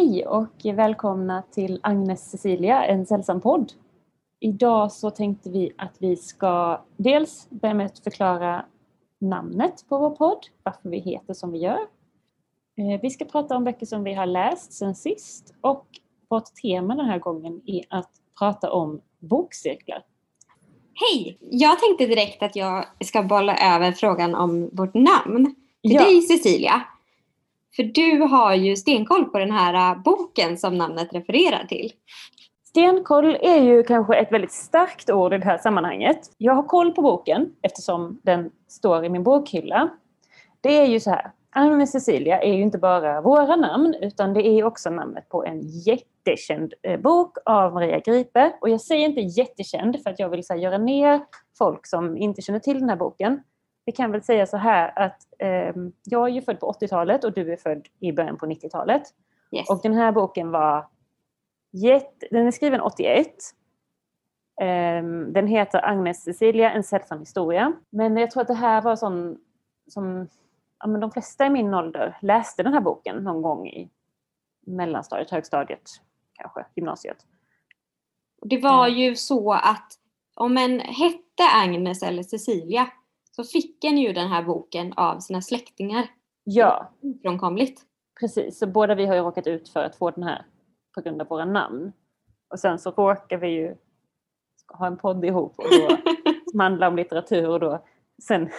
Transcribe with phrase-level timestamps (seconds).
[0.00, 3.72] Hej och välkomna till Agnes Cecilia, en sällsam podd.
[4.40, 8.64] Idag så tänkte vi att vi ska dels börja med att förklara
[9.18, 11.78] namnet på vår podd, varför vi heter som vi gör.
[12.78, 15.86] Eh, vi ska prata om böcker som vi har läst sen sist och
[16.28, 20.02] vårt tema den här gången är att prata om bokcirklar.
[20.94, 21.38] Hej!
[21.40, 26.04] Jag tänkte direkt att jag ska bolla över frågan om vårt namn till Ja.
[26.04, 26.82] dig Cecilia.
[27.76, 31.92] För du har ju stenkoll på den här äh, boken som namnet refererar till.
[32.64, 36.18] Stenkoll är ju kanske ett väldigt starkt ord i det här sammanhanget.
[36.38, 39.90] Jag har koll på boken eftersom den står i min bokhylla.
[40.60, 44.46] Det är ju så här, Agnes Cecilia är ju inte bara våra namn utan det
[44.46, 48.52] är också namnet på en jättekänd eh, bok av Maria Gripe.
[48.60, 51.20] Och jag säger inte jättekänd för att jag vill så här, göra ner
[51.58, 53.40] folk som inte känner till den här boken.
[53.90, 55.74] Vi kan väl säga så här att eh,
[56.04, 59.02] jag är ju född på 80-talet och du är född i början på 90-talet.
[59.52, 59.70] Yes.
[59.70, 60.86] Och den här boken var
[61.70, 63.26] jätte, den är skriven 81.
[64.60, 67.72] Ehm, Den heter Agnes Cecilia, en sällsam historia.
[67.90, 69.38] Men jag tror att det här var sån
[69.88, 70.28] som
[70.80, 73.90] ja, men de flesta i min ålder läste den här boken någon gång i
[74.66, 75.90] mellanstadiet, högstadiet,
[76.34, 77.26] kanske gymnasiet.
[78.42, 79.92] Det var ju så att
[80.34, 82.90] om en hette Agnes eller Cecilia
[83.44, 86.06] så fick en ju den här boken av sina släktingar.
[86.44, 87.82] Ja, Ofrånkomligt.
[88.20, 88.58] precis.
[88.58, 90.44] Så båda vi har ju råkat ut för att få den här
[90.94, 91.92] på grund av våra namn.
[92.50, 93.74] Och sen så råkar vi ju
[94.68, 95.96] ha en podd ihop och då,
[96.50, 97.84] som handlar om litteratur och då
[98.22, 98.50] sen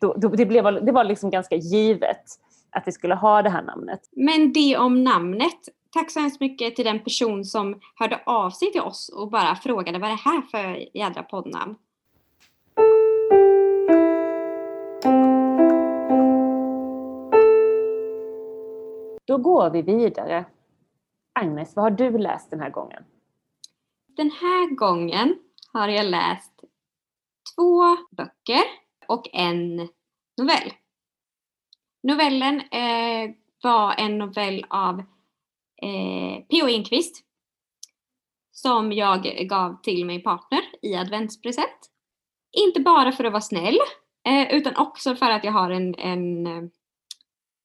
[0.00, 2.24] då, då, det, blev, det var liksom ganska givet
[2.70, 4.00] att vi skulle ha det här namnet.
[4.12, 5.58] Men det om namnet.
[5.92, 9.56] Tack så hemskt mycket till den person som hörde av sig till oss och bara
[9.56, 11.76] frågade vad är det här för jädra poddnamn?
[19.34, 20.44] Då går vi vidare.
[21.32, 23.04] Agnes, vad har du läst den här gången?
[24.06, 25.38] Den här gången
[25.72, 26.52] har jag läst
[27.56, 28.62] två böcker
[29.08, 29.76] och en
[30.36, 30.72] novell.
[32.02, 33.30] Novellen eh,
[33.62, 34.98] var en novell av
[35.82, 36.68] eh, P.O.
[36.68, 37.24] Enquist
[38.52, 41.90] som jag gav till min partner i adventspresent.
[42.52, 43.78] Inte bara för att vara snäll
[44.28, 46.62] eh, utan också för att jag har en, en, eh,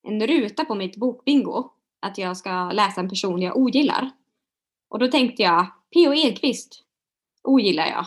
[0.03, 4.11] en ruta på mitt bokbingo att jag ska läsa en person jag ogillar.
[4.89, 6.13] Och då tänkte jag, P.O.
[6.13, 6.83] Edqvist
[7.43, 8.05] ogillar jag.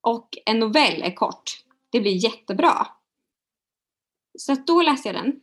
[0.00, 1.64] Och en novell är kort.
[1.90, 2.86] Det blir jättebra.
[4.38, 5.40] Så att då läste jag den.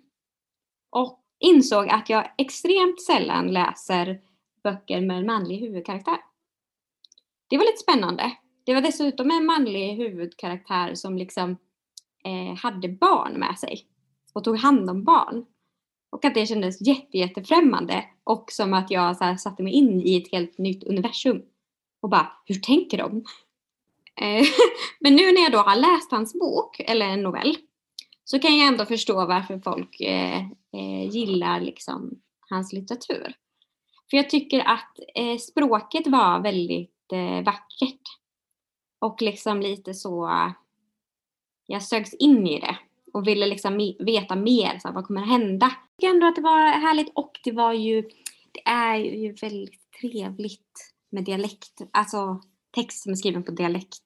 [0.89, 4.21] Och insåg att jag extremt sällan läser
[4.63, 6.17] böcker med en manlig huvudkaraktär.
[7.47, 8.37] Det var lite spännande.
[8.63, 11.57] Det var dessutom en manlig huvudkaraktär som liksom
[12.23, 13.87] eh, hade barn med sig.
[14.33, 15.45] Och tog hand om barn.
[16.11, 18.05] Och att det kändes jätte, jättefrämmande.
[18.23, 21.41] Och som att jag så här, satte mig in i ett helt nytt universum.
[22.01, 23.25] Och bara, hur tänker de?
[24.15, 24.45] Eh,
[24.99, 27.57] men nu när jag då har läst hans bok, eller en novell,
[28.23, 30.37] så kan jag ändå förstå varför folk eh,
[30.73, 33.35] eh, gillar liksom hans litteratur.
[34.09, 38.01] För jag tycker att eh, språket var väldigt eh, vackert.
[38.99, 40.29] Och liksom lite så,
[41.65, 42.77] jag sögs in i det
[43.13, 45.65] och ville liksom veta mer, så här, vad kommer hända?
[45.65, 48.01] Jag tycker ändå att det var härligt och det var ju,
[48.51, 52.41] det är ju väldigt trevligt med dialekt, alltså
[52.75, 54.03] text som är skriven på dialekt.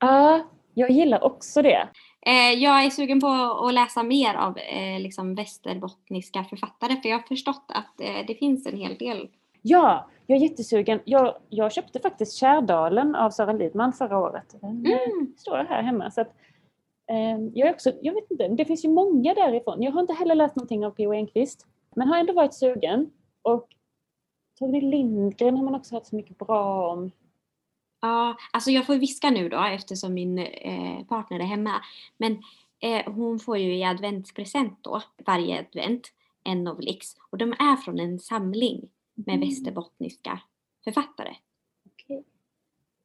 [0.00, 1.88] Ja, jag gillar också det.
[2.26, 3.26] Eh, jag är sugen på
[3.66, 8.34] att läsa mer av eh, liksom västerbottniska författare för jag har förstått att eh, det
[8.34, 9.28] finns en hel del.
[9.62, 11.00] Ja, jag är jättesugen.
[11.04, 14.54] Jag, jag köpte faktiskt Kärdalen av Sara Lidman förra året.
[14.60, 15.32] Den Mm.
[15.38, 16.10] står här hemma.
[16.10, 16.34] Så att,
[17.54, 19.82] jag, är också, jag vet inte, det finns ju många därifrån.
[19.82, 21.12] Jag har inte heller läst någonting av P.O.
[21.12, 21.66] Enquist.
[21.94, 23.10] Men har ändå varit sugen.
[23.42, 23.68] Och
[24.58, 27.10] Torgny Lindgren har man också hört så mycket bra om.
[28.00, 31.72] Ja, alltså jag får viska nu då eftersom min eh, partner är hemma.
[32.16, 32.42] Men
[32.80, 36.12] eh, hon får ju i adventspresent då, varje advent,
[36.44, 37.16] en novellix.
[37.30, 39.48] Och de är från en samling med Mm.
[39.48, 40.40] västerbottniska
[40.84, 41.36] författare.
[41.86, 42.24] Okej.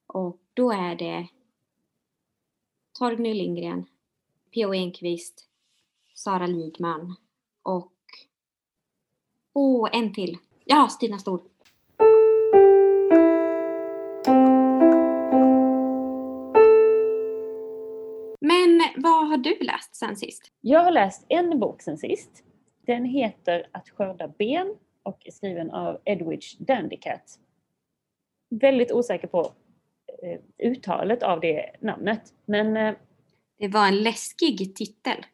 [0.07, 1.27] Och då är det
[2.99, 3.85] Torgny Lindgren,
[4.53, 4.73] P.O.
[4.73, 5.47] Enquist,
[6.15, 7.15] Sara Lidman
[7.63, 7.93] och
[9.53, 10.37] Åh, en till.
[10.65, 11.41] Ja, Stina Stor.
[18.41, 20.51] Men vad har du läst sen sist?
[20.61, 22.43] Jag har läst en bok sen sist.
[22.81, 27.39] Den heter Att skörda ben och är skriven av Edwidge Dandycat.
[28.49, 29.53] Väldigt osäker på
[30.23, 32.33] eh, uttalet av det namnet.
[32.45, 32.95] Men eh,
[33.63, 35.25] det var en läskig titel.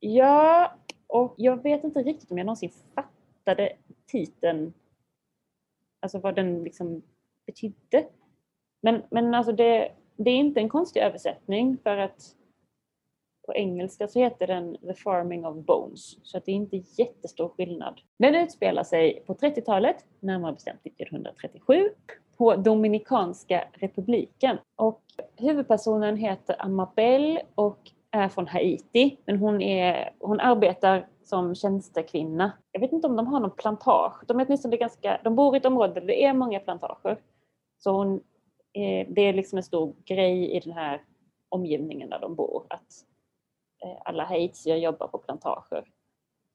[0.00, 0.74] ja,
[1.06, 3.72] och jag vet inte riktigt om jag någonsin fattade
[4.06, 4.72] titeln
[6.00, 7.02] alltså vad den liksom
[7.46, 8.06] betydde.
[8.82, 12.36] Men, men alltså det, det är inte en konstig översättning för att
[13.46, 17.48] på engelska så heter den The Farming of Bones, så att det är inte jättestor
[17.48, 18.00] skillnad.
[18.18, 21.90] Den utspelar sig på 30-talet, närmare bestämt 1937,
[22.40, 24.58] på Dominikanska republiken.
[24.76, 25.02] Och
[25.36, 32.52] huvudpersonen heter Amabel och är från Haiti, men hon, är, hon arbetar som tjänstekvinna.
[32.72, 34.24] Jag vet inte om de har någon plantage.
[34.26, 37.18] De, är åtminstone ganska, de bor i ett område där det är många plantager.
[37.78, 38.14] Så hon,
[38.72, 41.02] eh, det är liksom en stor grej i den här
[41.48, 43.04] omgivningen där de bor att
[43.84, 45.84] eh, alla haitier jobbar på plantager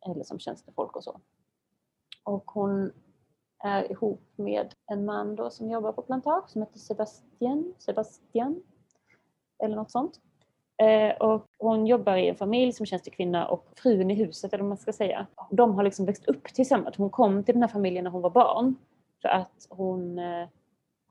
[0.05, 1.19] eller som tjänstefolk och så.
[2.23, 2.91] Och hon
[3.63, 8.61] är ihop med en man då som jobbar på plantage som heter Sebastian, Sebastian
[9.63, 10.19] eller något sånt.
[10.77, 14.69] Eh, och hon jobbar i en familj som tjänstekvinna och frun i huset, eller vad
[14.69, 15.27] man ska säga.
[15.51, 16.97] De har liksom växt upp tillsammans.
[16.97, 18.75] Hon kom till den här familjen när hon var barn.
[19.21, 20.47] För att hon, eh,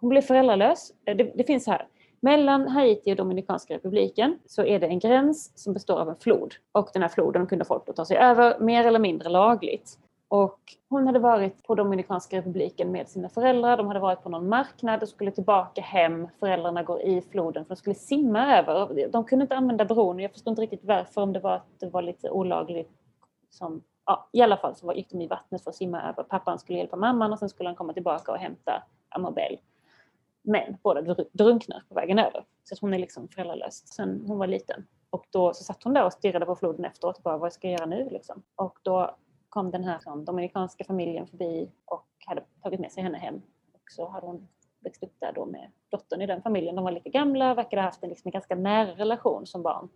[0.00, 0.93] hon blev föräldralös.
[1.05, 1.88] Eh, det, det finns här.
[2.20, 6.55] Mellan Haiti och Dominikanska republiken så är det en gräns som består av en flod.
[6.73, 9.99] Och den här floden kunde folk då ta sig över mer eller mindre lagligt.
[10.35, 13.77] Och hon hade varit på Dominikanska republiken med sina föräldrar.
[13.77, 16.29] De hade varit på någon marknad och skulle tillbaka hem.
[16.41, 19.09] Föräldrarna går i floden för de skulle simma över.
[19.09, 20.21] De kunde inte använda bron.
[20.21, 22.91] Jag förstår inte riktigt varför, om det var att det var lite olagligt.
[23.51, 26.23] Som, ja, I alla fall så gick de i vattnet för att simma över.
[26.23, 29.59] Pappan skulle hjälpa mamman och sen skulle han komma tillbaka och hämta Amabel.
[30.43, 32.45] Men båda drunknar på vägen över.
[32.65, 34.87] Så hon är liksom föräldralös sen hon var liten.
[35.11, 37.69] Och då så satt hon där och stirrade på floden efteråt och bara, vad ska
[37.69, 38.43] jag göra nu liksom?
[38.57, 39.17] Och då
[39.55, 43.43] kom den här från dominikanska familjen förbi och hade tagit med sig henne hem.
[43.73, 44.49] Och så hade hon
[44.81, 46.75] växt upp där då med dottern i den familjen.
[46.75, 49.89] De var lite gamla, verkade ha haft en, liksom en ganska nära relation som barn.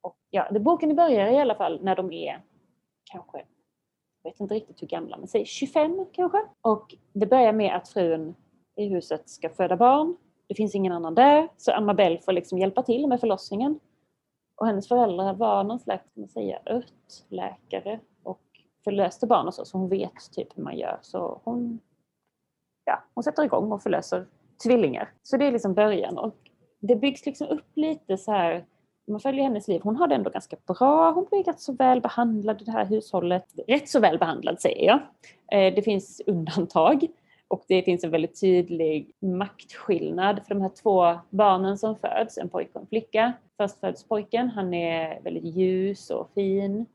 [0.00, 2.42] Och ja, det boken börjar i alla fall när de är
[3.04, 3.38] kanske,
[4.22, 6.38] jag vet inte riktigt hur gamla, men säg 25 kanske.
[6.60, 8.34] Och det börjar med att frun
[8.76, 10.16] i huset ska föda barn.
[10.46, 13.80] Det finns ingen annan där, så Amabel får liksom hjälpa till med förlossningen.
[14.56, 18.00] Och hennes föräldrar var någon slags, man säga, örtläkare
[18.88, 20.98] förlöste barn och så, så hon vet typ hur man gör.
[21.02, 21.80] Så hon,
[22.84, 24.26] ja, hon sätter igång och förlöser
[24.64, 25.12] tvillingar.
[25.22, 26.18] Så det är liksom början.
[26.18, 26.34] Och
[26.80, 28.64] det byggs liksom upp lite så här,
[29.08, 29.80] man följer hennes liv.
[29.84, 31.10] Hon har det ändå ganska bra.
[31.10, 33.44] Hon blir rätt så väl behandlad i det här hushållet.
[33.66, 35.00] Rätt så väl behandlad säger jag.
[35.52, 37.06] Eh, det finns undantag.
[37.48, 42.48] Och det finns en väldigt tydlig maktskillnad för de här två barnen som föds, en
[42.48, 43.32] pojke och en flicka.
[43.56, 46.86] Först föds pojken, han är väldigt ljus och fin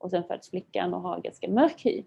[0.00, 2.04] och sen föds flickan och har ganska mörk hy.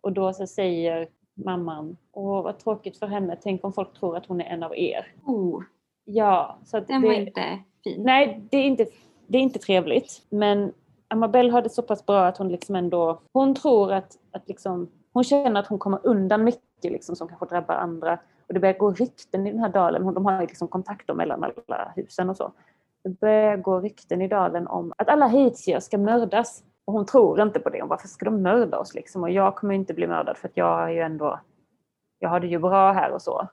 [0.00, 4.26] Och då så säger mamman, åh vad tråkigt för henne, tänk om folk tror att
[4.26, 5.12] hon är en av er.
[5.24, 5.62] Oh.
[6.04, 8.02] Ja, så Den det, var inte fin.
[8.02, 8.86] Nej, det är inte,
[9.26, 10.22] det är inte trevligt.
[10.28, 10.72] Men
[11.08, 14.88] Amabel har det så pass bra att hon liksom ändå, hon tror att, att liksom,
[15.12, 18.18] hon känner att hon kommer undan mycket liksom, som kanske drabbar andra.
[18.48, 21.92] Och det börjar gå rykten i den här dalen, de har liksom kontakter mellan alla
[21.96, 22.52] husen och så.
[23.04, 26.62] Det börjar gå rykten i dalen om att alla haitier ska mördas.
[26.86, 27.80] Och hon tror inte på det.
[27.80, 29.22] Hon bara, varför ska de mörda oss liksom?
[29.22, 31.40] Och jag kommer inte bli mördad för att jag är ju ändå,
[32.18, 33.48] jag har det ju bra här och så.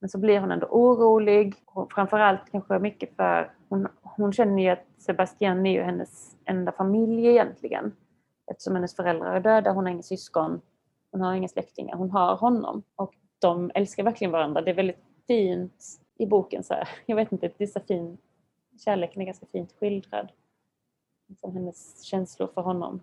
[0.00, 1.54] Men så blir hon ändå orolig.
[1.66, 6.72] Och framförallt kanske mycket för, hon, hon känner ju att Sebastian är ju hennes enda
[6.72, 7.92] familj egentligen.
[8.50, 10.60] Eftersom hennes föräldrar är döda, hon har inga syskon,
[11.12, 12.82] hon har inga släktingar, hon har honom.
[12.96, 14.60] Och de älskar verkligen varandra.
[14.60, 15.84] Det är väldigt fint
[16.18, 16.64] i boken.
[16.64, 16.88] Så här.
[17.06, 18.18] Jag vet inte, det är så fin,
[18.84, 20.32] kärleken är ganska fint skildrad
[21.30, 23.00] liksom hennes känslor för honom.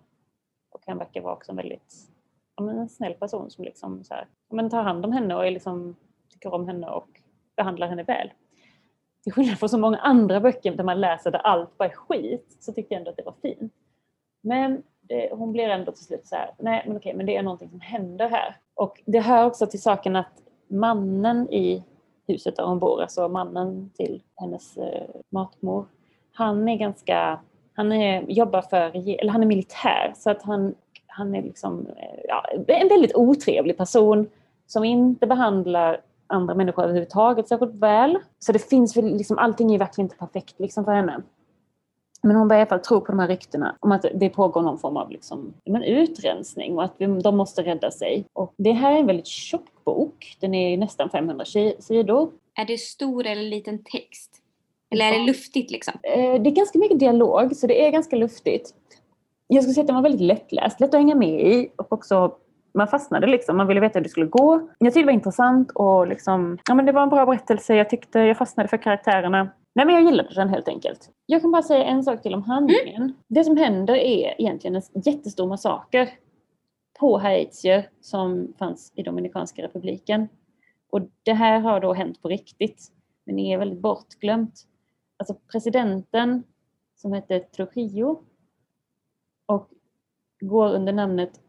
[0.70, 1.94] Och han verkar vara också en väldigt
[2.56, 5.34] ja, men en snäll person som liksom så här, ja, men tar hand om henne
[5.34, 5.96] och är liksom,
[6.32, 7.08] tycker om henne och
[7.56, 8.32] behandlar henne väl.
[9.22, 12.56] Till skillnad från så många andra böcker där man läser där allt bara är skit
[12.60, 13.72] så tyckte jag ändå att det var fint.
[14.40, 17.42] Men det, hon blir ändå till slut så här, nej men okej, men det är
[17.42, 18.56] någonting som händer här.
[18.74, 21.84] Och det hör också till saken att mannen i
[22.26, 25.86] huset där hon bor, alltså mannen till hennes eh, matmor,
[26.32, 27.40] han är ganska
[27.78, 30.74] han är, jobbar för, eller han är militär så att han,
[31.06, 34.28] han är liksom, eh, ja, en väldigt otrevlig person
[34.66, 38.18] som inte behandlar andra människor överhuvudtaget särskilt väl.
[38.38, 41.22] Så det finns väl liksom, allting är verkligen inte perfekt liksom för henne.
[42.22, 44.62] Men hon börjar i alla fall tro på de här ryktena om att det pågår
[44.62, 48.24] någon form av liksom, men utrensning och att de måste rädda sig.
[48.32, 50.36] Och det här är en väldigt tjock bok.
[50.40, 51.44] Den är nästan 500
[51.78, 52.30] sidor.
[52.54, 54.42] Är det stor eller liten text?
[54.90, 55.94] Eller är det luftigt liksom?
[56.02, 58.74] Eh, det är ganska mycket dialog, så det är ganska luftigt.
[59.46, 62.36] Jag skulle säga att den var väldigt lättläst, lätt att hänga med i och också
[62.74, 64.68] man fastnade liksom, man ville veta hur det skulle gå.
[64.78, 67.90] Jag tyckte det var intressant och liksom, ja men det var en bra berättelse, jag
[67.90, 69.50] tyckte jag fastnade för karaktärerna.
[69.74, 71.10] Nej men jag gillade den helt enkelt.
[71.26, 73.02] Jag kan bara säga en sak till om handlingen.
[73.02, 73.14] Mm.
[73.28, 76.08] Det som händer är egentligen en jättestor massaker
[77.00, 80.28] på haitier som fanns i Dominikanska republiken.
[80.90, 82.86] Och det här har då hänt på riktigt,
[83.26, 84.54] men är väldigt bortglömt.
[85.18, 86.42] Alltså presidenten
[86.96, 88.22] som hette Trujillo
[89.46, 89.70] och
[90.40, 91.40] går under namnet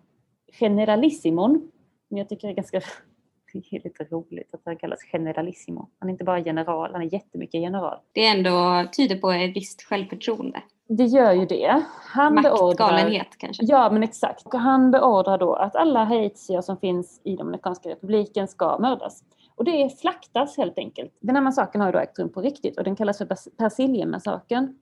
[0.52, 1.72] Generalissimon,
[2.08, 2.82] som jag tycker är ganska
[3.54, 5.90] det är lite roligt att han kallas generalissimo.
[6.00, 7.98] Han är inte bara general, han är jättemycket general.
[8.12, 10.62] Det ändå tyder på ett visst självförtroende.
[10.88, 11.84] Det gör ju det.
[12.06, 13.66] Han Maktgalenhet kanske?
[13.66, 14.54] Ja, men exakt.
[14.54, 19.24] Han beordrar då att alla haitier som finns i Dominikanska republiken ska mördas.
[19.60, 21.18] Och det slaktas helt enkelt.
[21.20, 24.80] Den här massakern har ju då ägt rum på riktigt och den kallas för Persiljemassakern.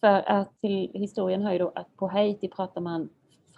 [0.00, 3.08] För att till historien hör ju då att på Haiti pratar man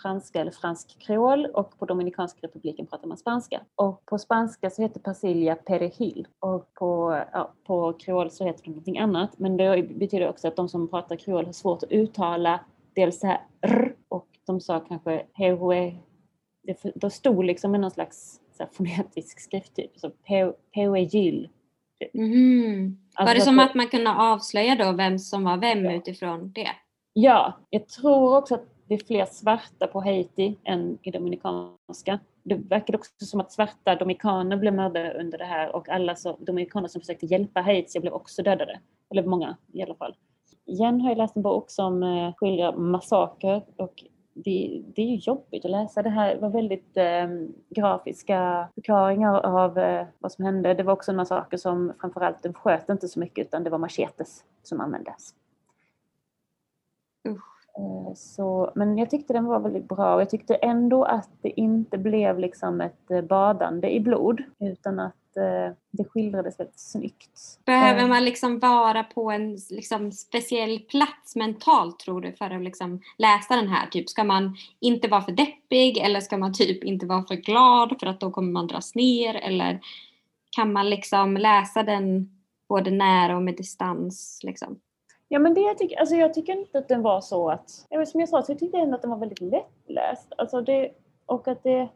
[0.03, 3.61] franska eller fransk kreol och på Dominikanska republiken pratar man spanska.
[3.75, 8.71] Och på spanska så heter persilja perejil och på, ja, på kreol så heter det
[8.71, 9.39] någonting annat.
[9.39, 12.61] Men det betyder också att de som pratar kreol har svårt att uttala
[12.95, 15.97] dels det här r och de sa kanske hehue.
[16.63, 20.11] det, det stod liksom i någon slags så fonetisk skrifttyp, så
[20.75, 21.49] peojil.
[22.15, 22.99] Mm.
[23.15, 25.93] Alltså Var det som att man kunde avslöja då vem som var vem ja.
[25.93, 26.71] utifrån det?
[27.13, 32.21] Ja, jag tror också att det är fler svarta på Haiti än i Dominikanska.
[32.43, 36.37] Det verkar också som att svarta dominikaner blev mördade under det här och alla så,
[36.41, 38.81] dominikaner som försökte hjälpa Haiti blev också dödade.
[39.11, 40.15] Eller många i alla fall.
[40.67, 45.17] Igen har jag läst en bok som eh, skildrar massaker och det, det, är ju
[45.17, 46.03] jobbigt att läsa.
[46.03, 47.29] Det här var väldigt eh,
[47.69, 50.75] grafiska förklaringar av eh, vad som hände.
[50.75, 53.79] Det var också några saker som framförallt, den sköt inte så mycket utan det var
[53.79, 55.35] machetes som användes.
[57.29, 57.51] Usch.
[57.79, 61.61] Eh, så, men jag tyckte den var väldigt bra och jag tyckte ändå att det
[61.61, 67.59] inte blev liksom ett eh, badande i blod utan att eh, det skildrades väldigt snyggt.
[67.65, 73.01] Behöver man liksom vara på en liksom speciell plats mentalt tror du för att liksom
[73.19, 73.87] läsa den här?
[73.87, 77.97] Typ, ska man inte vara för deppig eller ska man typ inte vara för glad
[78.01, 79.81] för att då kommer man dras ner eller
[80.51, 82.31] kan man liksom läsa den
[82.69, 84.41] både nära och med distans?
[84.43, 84.81] Liksom?
[85.29, 88.21] Ja men det jag tycker, alltså jag tycker inte att den var så att, som
[88.21, 90.33] jag sa så jag tyckte ändå att den var väldigt lättläst.
[90.39, 90.91] Alltså det,
[91.27, 91.89] och att det,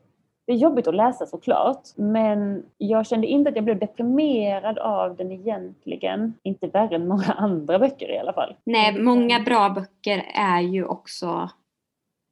[0.47, 5.17] det är jobbigt att läsa såklart, men jag kände inte att jag blev deprimerad av
[5.17, 6.35] den egentligen.
[6.43, 8.57] Inte värre än många andra böcker i alla fall.
[8.65, 11.51] Nej, många bra böcker är ju också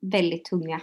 [0.00, 0.80] väldigt tunga.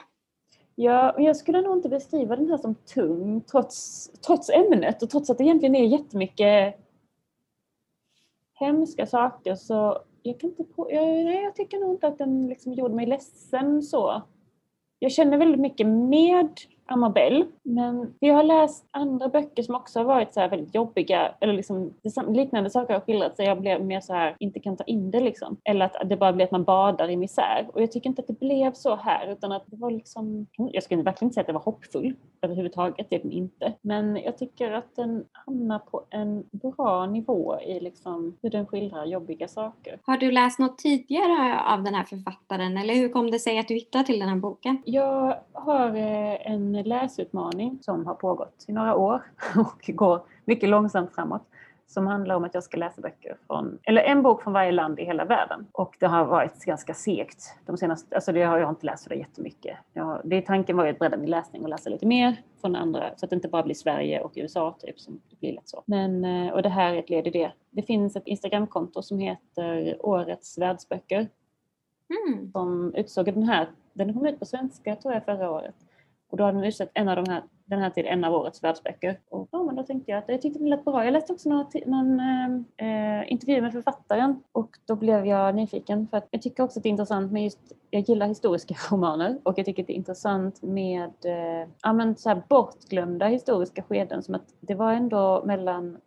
[0.75, 5.09] Ja, men jag skulle nog inte beskriva den här som tung trots, trots ämnet och
[5.09, 6.75] trots att det egentligen är jättemycket
[8.53, 12.47] hemska saker så jag kan inte på, jag, nej, jag tycker nog inte att den
[12.47, 14.21] liksom gjorde mig ledsen så.
[14.99, 16.49] Jag känner väldigt mycket med
[16.91, 17.45] Amabel.
[17.63, 21.93] Men jag har läst andra böcker som också har varit så väldigt jobbiga, eller liksom
[22.27, 25.19] liknande saker har skildrats så jag blev mer så här, inte kan ta in det
[25.19, 25.57] liksom.
[25.63, 27.67] Eller att det bara blir att man badar i misär.
[27.73, 30.83] Och jag tycker inte att det blev så här, utan att det var liksom, jag
[30.83, 33.73] skulle verkligen inte säga att det var hoppfull överhuvudtaget, det är den inte.
[33.81, 39.05] Men jag tycker att den hamnar på en bra nivå i liksom hur den skildrar
[39.05, 39.99] jobbiga saker.
[40.03, 43.67] Har du läst något tidigare av den här författaren, eller hur kom det sig att
[43.67, 44.81] du hittade till den här boken?
[44.85, 49.21] Jag har eh, en läsutmaning som har pågått i några år
[49.55, 51.43] och går mycket långsamt framåt
[51.89, 54.99] som handlar om att jag ska läsa böcker från, eller en bok från varje land
[54.99, 55.67] i hela världen.
[55.71, 59.13] Och det har varit ganska segt de senaste, alltså det har jag inte läst så
[59.13, 59.77] jättemycket.
[59.93, 63.09] Jag, det, tanken var ju att bredda min läsning och läsa lite mer från andra,
[63.15, 65.83] så att det inte bara blir Sverige och USA typ, som det blir lätt så.
[65.85, 67.51] Men, eh, och det här är ett led i det.
[67.69, 71.27] Det finns ett Instagramkonto som heter Årets världsböcker.
[72.27, 72.51] Mm.
[72.51, 75.75] Som utsåg den här, den kom ut på svenska tror jag förra året.
[76.29, 78.63] Och då hade den utsett en av de här, den här till en av årets
[78.63, 79.19] världsböcker.
[79.29, 81.05] Och ja, men då tänkte jag att jag tyckte den lät bra.
[81.05, 82.19] Jag läste också någon, någon
[82.77, 86.83] äh, intervju med författaren och då blev jag nyfiken för att jag tycker också att
[86.83, 87.59] det är intressant med just,
[87.89, 92.15] jag gillar historiska romaner och jag tycker att det är intressant med äh, ja, men
[92.15, 95.97] så här bortglömda historiska skeden som att det var ändå mellan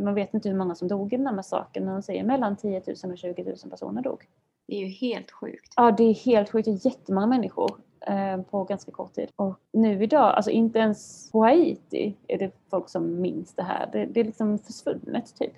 [0.00, 2.56] man vet inte hur många som dog i den här massakern, men de säger mellan
[2.56, 4.24] 10 000 och 20 000 personer dog.
[4.66, 5.72] Det är ju helt sjukt.
[5.76, 6.64] Ja, det är helt sjukt.
[6.64, 7.70] Det är jättemånga människor.
[8.06, 9.28] Eh, på ganska kort tid.
[9.36, 13.88] Och nu idag, alltså inte ens på Haiti är det folk som minns det här.
[13.92, 15.52] Det, det är liksom försvunnet typ.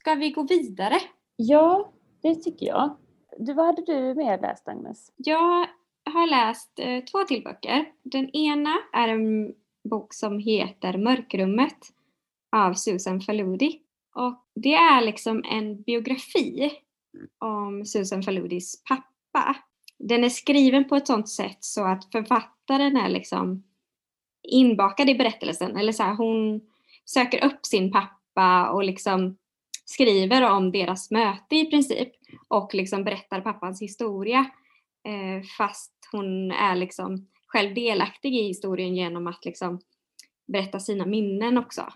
[0.00, 0.94] Ska vi gå vidare?
[1.36, 1.92] Ja,
[2.22, 2.96] det tycker jag.
[3.38, 5.12] Du, vad hade du mer läst Agnes?
[5.16, 5.66] Jag
[6.04, 7.84] har läst eh, två till böcker.
[8.02, 9.54] Den ena är en
[9.90, 11.78] bok som heter Mörkrummet
[12.56, 13.80] av Susan Faludi.
[14.16, 16.72] Och det är liksom en biografi
[17.38, 19.56] om Susan Faludis pappa.
[19.98, 23.64] Den är skriven på ett sånt sätt så att författaren är liksom
[24.48, 25.76] inbakad i berättelsen.
[25.76, 26.60] Eller så här, hon
[27.04, 29.36] söker upp sin pappa och liksom
[29.84, 32.08] skriver om deras möte i princip
[32.48, 34.50] och liksom berättar pappans historia.
[35.04, 39.80] Eh, fast hon är liksom själv delaktig i historien genom att liksom
[40.46, 41.92] berätta sina minnen också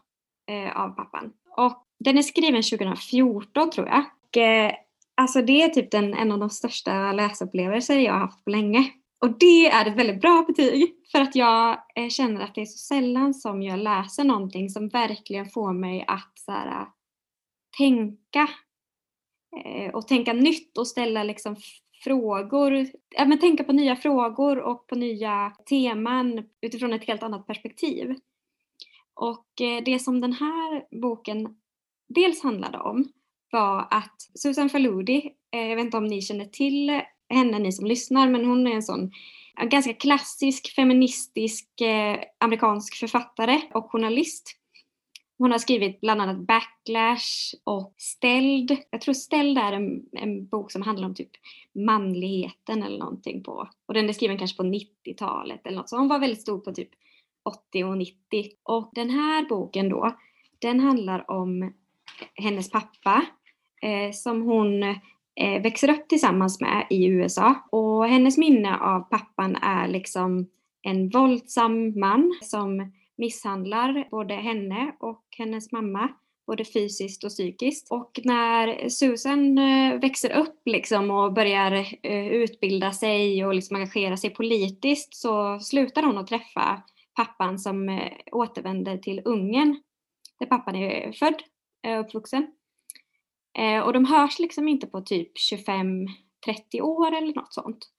[0.47, 1.33] eh, av pappan.
[1.57, 4.05] Och den är skriven 2014 tror jag.
[4.29, 4.75] Och, eh,
[5.15, 8.91] alltså det är typ den, en av de största läsupplevelser jag har haft på länge.
[9.21, 12.67] Och det är ett väldigt bra betyg för att jag eh, känner att det är
[12.67, 16.87] så sällan som jag läser någonting som verkligen får mig att så här, eh,
[17.79, 18.49] tänka
[19.65, 21.57] eh, och tänka nytt och ställa liksom
[22.05, 27.47] frågor, ja, men tänka på nya frågor och på nya teman utifrån ett helt annat
[27.47, 28.15] perspektiv.
[29.15, 31.57] Och eh, det som den här boken
[32.15, 33.09] dels handlade om
[33.53, 37.87] var att Susan Faludi, eh, jag vet inte om ni känner till henne ni som
[37.87, 39.11] lyssnar, men hon är en sån
[39.71, 44.57] ganska klassisk feministisk eh, amerikansk författare och journalist.
[45.39, 48.77] Hon har skrivit bland annat Backlash och Ställd.
[48.91, 51.31] Jag tror Ställd är en, en bok som handlar om typ
[51.87, 53.69] manligheten eller någonting på.
[53.87, 55.89] Och den är skriven kanske på 90-talet eller något.
[55.89, 56.91] Så hon var väldigt stor på typ
[57.45, 58.17] 80 och 90.
[58.63, 60.17] Och den här boken då,
[60.59, 61.73] den handlar om
[62.35, 63.27] hennes pappa
[63.83, 67.55] eh, som hon eh, växer upp tillsammans med i USA.
[67.73, 70.47] Och hennes minne av pappan är liksom
[70.83, 76.09] en våldsam man som misshandlar både henne och hennes mamma
[76.51, 77.91] både fysiskt och psykiskt.
[77.91, 84.17] Och när Susan eh, växer upp liksom och börjar eh, utbilda sig och liksom engagera
[84.17, 86.83] sig politiskt så slutar hon att träffa
[87.17, 89.83] pappan som eh, återvänder till Ungern
[90.39, 91.43] där pappan är född
[91.87, 92.47] och uppvuxen.
[93.59, 96.09] Eh, och de hörs liksom inte på typ 25-30
[96.81, 97.91] år eller något sånt.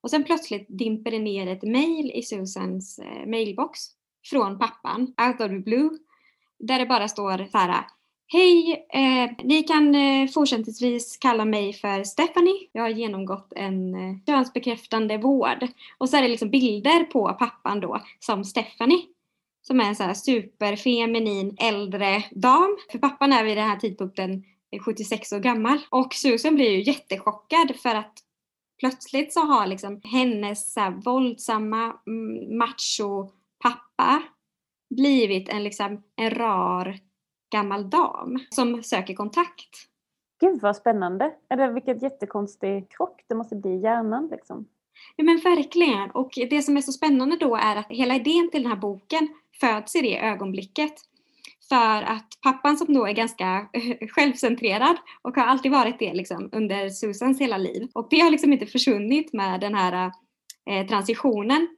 [0.00, 3.78] Och sen plötsligt dimper det ner ett mail i Susans eh, mailbox
[4.30, 5.90] från pappan, out of the blue,
[6.58, 7.84] där det bara står så här
[8.32, 12.68] Hej, eh, ni kan eh, fortsättningsvis kalla mig för Stephanie.
[12.72, 15.68] Jag har genomgått en eh, könsbekräftande vård.
[15.98, 19.02] Och så är det liksom bilder på pappan då som Stephanie.
[19.70, 22.76] Som är en så här superfeminin äldre dam.
[22.90, 24.44] För pappan är vid den här tidpunkten
[24.84, 25.78] 76 år gammal.
[25.90, 28.12] Och Susan blir ju jättechockad för att
[28.78, 33.30] plötsligt så har liksom hennes så här våldsamma mm, macho
[33.62, 34.22] pappa
[34.94, 36.98] blivit en, liksom, en rar
[37.52, 39.76] gammal dam som söker kontakt.
[40.40, 41.34] Gud vad spännande!
[41.50, 44.68] Eller vilket jättekonstig krock det måste bli i hjärnan liksom.
[45.16, 46.10] Ja men verkligen!
[46.10, 49.28] Och det som är så spännande då är att hela idén till den här boken
[49.60, 50.94] föds i det ögonblicket.
[51.68, 53.68] För att pappan som då är ganska
[54.10, 57.88] självcentrerad och har alltid varit det liksom under Susans hela liv.
[57.94, 60.12] Och det har liksom inte försvunnit med den här
[60.70, 61.68] eh, transitionen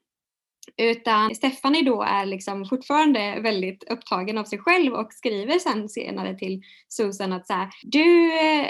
[0.77, 6.39] utan Stephanie då är liksom fortfarande väldigt upptagen av sig själv och skriver sen senare
[6.39, 8.67] till Susan att så här, du, eh,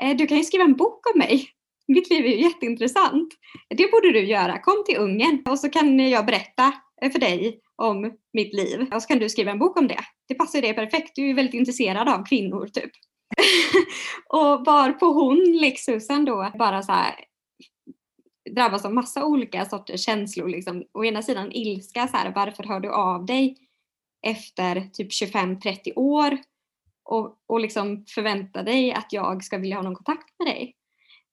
[0.00, 1.48] eh, du kan ju skriva en bok om mig.
[1.88, 3.34] Mitt liv är ju jätteintressant.
[3.68, 4.58] Det borde du göra.
[4.58, 6.72] Kom till Ungern och så kan jag berätta
[7.02, 10.00] eh, för dig om mitt liv och så kan du skriva en bok om det.
[10.28, 11.12] Det passar dig perfekt.
[11.14, 12.90] Du är väldigt intresserad av kvinnor typ.
[14.26, 17.14] och varpå hon, Lexusen Susan då, bara så här,
[18.50, 20.48] drabbas av massa olika sorters känslor.
[20.48, 20.84] Liksom.
[20.92, 23.56] Å ena sidan ilska, så här, varför hör du av dig
[24.26, 26.38] efter typ 25-30 år
[27.04, 30.76] och, och liksom förväntar dig att jag ska vilja ha någon kontakt med dig.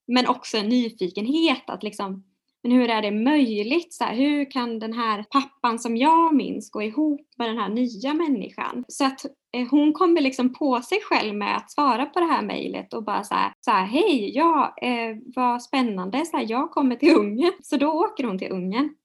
[0.07, 2.23] Men också en nyfikenhet att liksom,
[2.63, 3.93] men hur är det möjligt?
[3.93, 7.69] Så här, hur kan den här pappan som jag minns gå ihop med den här
[7.69, 8.86] nya människan?
[8.88, 12.41] Så att eh, hon kommer liksom på sig själv med att svara på det här
[12.41, 16.72] mejlet och bara så här, så här hej, ja, eh, vad spännande, så här, jag
[16.72, 17.54] kommer till Ungern.
[17.62, 18.95] Så då åker hon till Ungern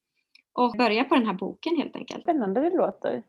[0.53, 2.23] och börjar på den här boken helt enkelt.
[2.23, 3.23] Spännande det låter.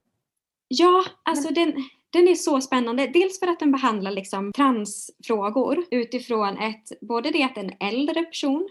[0.67, 1.73] Ja, alltså den,
[2.09, 3.07] den är så spännande.
[3.07, 8.69] Dels för att den behandlar liksom transfrågor utifrån ett, både det att en äldre person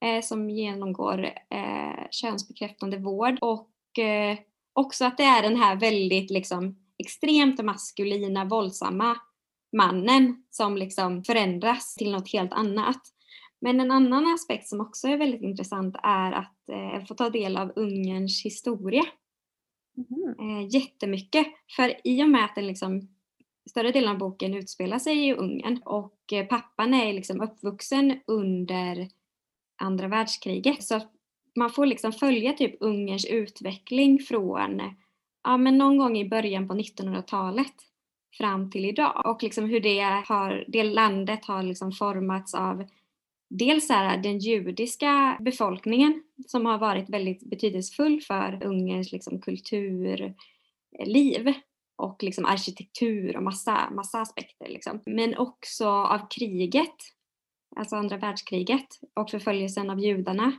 [0.00, 4.38] eh, som genomgår eh, könsbekräftande vård och eh,
[4.72, 9.16] också att det är den här väldigt liksom extremt maskulina, våldsamma
[9.72, 13.00] mannen som liksom förändras till något helt annat.
[13.60, 17.56] Men en annan aspekt som också är väldigt intressant är att eh, få ta del
[17.56, 19.04] av Ungerns historia.
[19.96, 20.58] Mm.
[20.58, 21.46] Eh, jättemycket.
[21.76, 23.08] För i och med att den liksom,
[23.70, 29.08] större delen av boken utspelar sig i Ungern och eh, pappan är liksom uppvuxen under
[29.80, 30.84] andra världskriget.
[30.84, 31.00] Så
[31.56, 34.82] man får liksom följa typ Ungerns utveckling från
[35.44, 37.74] ja, men någon gång i början på 1900-talet
[38.38, 42.84] fram till idag och liksom hur det, har, det landet har liksom formats av
[43.50, 50.34] dels här, den judiska befolkningen som har varit väldigt betydelsefull för Ungerns liksom, kulturliv
[51.96, 54.68] och liksom arkitektur och massa, massa aspekter.
[54.68, 55.00] Liksom.
[55.06, 56.96] Men också av kriget
[57.76, 60.52] alltså andra världskriget och förföljelsen av judarna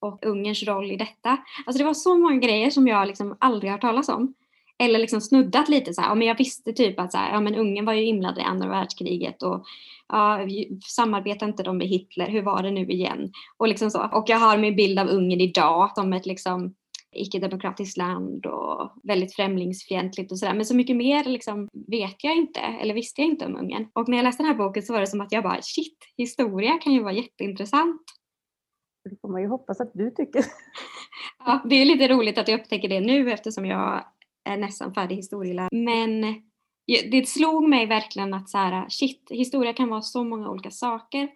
[0.00, 1.38] och Ungerns roll i detta.
[1.66, 4.34] Alltså det var så många grejer som jag liksom aldrig hört talas om.
[4.78, 7.40] Eller liksom snuddat lite så här, ja, men jag visste typ att så här, ja,
[7.40, 9.64] men Ungern var ju inblandad i andra världskriget och
[10.08, 10.38] ja,
[10.86, 13.32] samarbetade inte de med Hitler, hur var det nu igen?
[13.56, 14.08] Och liksom så.
[14.12, 16.74] Och jag har min bild av Ungern idag som ett liksom
[17.16, 20.54] icke-demokratiskt land och väldigt främlingsfientligt och sådär.
[20.54, 23.88] Men så mycket mer liksom vet jag inte, eller visste jag inte om Ungern.
[23.92, 25.98] Och när jag läste den här boken så var det som att jag bara shit,
[26.16, 28.02] historia kan ju vara jätteintressant.
[29.10, 30.44] Det får man ju hoppas att du tycker.
[31.46, 34.04] Ja, det är lite roligt att jag upptäcker det nu eftersom jag
[34.44, 35.68] är nästan färdig historielärare.
[35.72, 36.42] Men
[37.10, 41.28] det slog mig verkligen att så här, shit, historia kan vara så många olika saker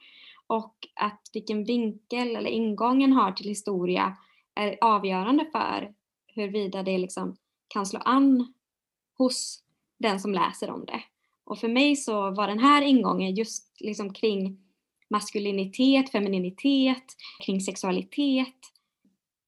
[0.47, 4.17] och att vilken vinkel eller ingången har till historia
[4.59, 5.92] är avgörande för
[6.27, 7.37] huruvida det liksom
[7.68, 8.53] kan slå an
[9.18, 9.62] hos
[9.99, 11.03] den som läser om det.
[11.44, 14.59] Och för mig så var den här ingången just liksom kring
[15.11, 17.05] maskulinitet, femininitet,
[17.40, 18.55] kring sexualitet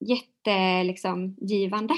[0.01, 0.85] jättegivande.
[0.85, 1.95] liksom, givande.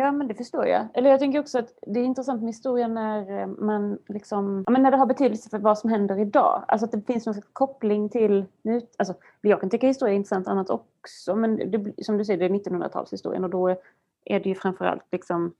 [0.00, 0.88] Ja, men det förstår jag.
[0.94, 4.72] Eller jag tänker också att det är intressant med historia när eh, man liksom, ja,
[4.72, 6.64] men när det har betydelse för vad som händer idag.
[6.68, 8.80] Alltså att det finns någon koppling till nu.
[8.98, 12.44] Alltså, jag kan tycka historia är intressant annat också, men det, som du säger, det
[12.44, 13.68] är 1900-talshistorien och då
[14.24, 15.54] är det ju framförallt liksom,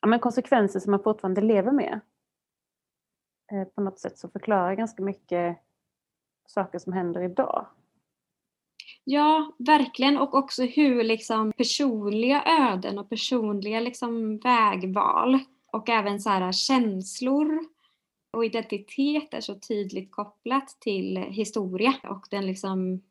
[0.00, 2.00] ja, men konsekvenser som man fortfarande lever med.
[3.52, 5.56] Eh, på något sätt så förklarar ganska mycket
[6.46, 7.66] saker som händer idag.
[9.04, 10.18] Ja, verkligen.
[10.18, 15.38] Och också hur liksom personliga öden och personliga liksom vägval
[15.72, 17.60] och även så här känslor
[18.32, 23.02] och identitet är så tydligt kopplat till historia och den liksom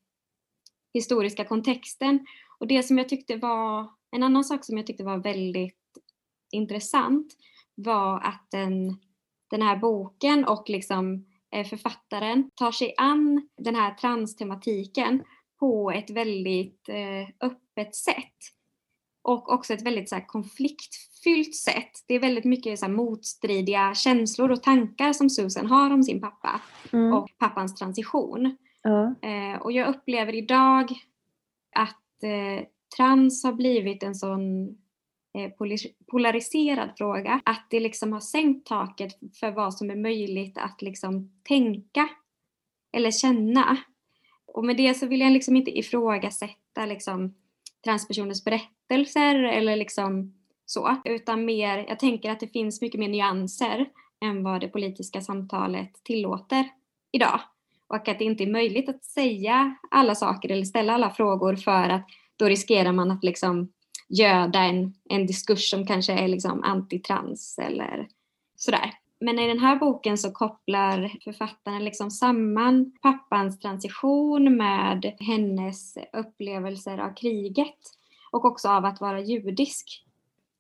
[0.94, 2.26] historiska kontexten.
[2.60, 5.78] Och det som jag tyckte var, en annan sak som jag tyckte var väldigt
[6.52, 7.34] intressant
[7.76, 9.00] var att den,
[9.50, 15.24] den här boken och liksom eh, författaren tar sig an den här transtematiken
[15.62, 18.38] på ett väldigt eh, öppet sätt.
[19.24, 21.92] Och också ett väldigt så här, konfliktfyllt sätt.
[22.08, 26.22] Det är väldigt mycket så här, motstridiga känslor och tankar som Susan har om sin
[26.22, 26.62] pappa
[26.94, 27.14] mm.
[27.14, 28.58] och pappans transition.
[28.86, 29.16] Mm.
[29.22, 30.92] Eh, och jag upplever idag
[31.76, 32.66] att eh,
[32.98, 34.68] trans har blivit en sån
[35.38, 35.52] eh,
[36.12, 37.42] polariserad fråga.
[37.46, 42.10] Att det liksom har sänkt taket för vad som är möjligt att liksom tänka
[42.94, 43.78] eller känna.
[44.54, 47.34] Och med det så vill jag liksom inte ifrågasätta liksom
[47.84, 50.34] transpersoners berättelser eller liksom
[50.66, 53.86] så, utan mer, jag tänker att det finns mycket mer nyanser
[54.26, 56.70] än vad det politiska samtalet tillåter
[57.12, 57.40] idag.
[57.88, 61.90] Och att det inte är möjligt att säga alla saker eller ställa alla frågor för
[61.90, 63.72] att då riskerar man att liksom
[64.10, 68.08] göda en, en diskurs som kanske är liksom antitrans eller
[68.56, 68.94] sådär.
[69.24, 76.98] Men i den här boken så kopplar författaren liksom samman pappans transition med hennes upplevelser
[76.98, 77.78] av kriget
[78.32, 80.06] och också av att vara judisk.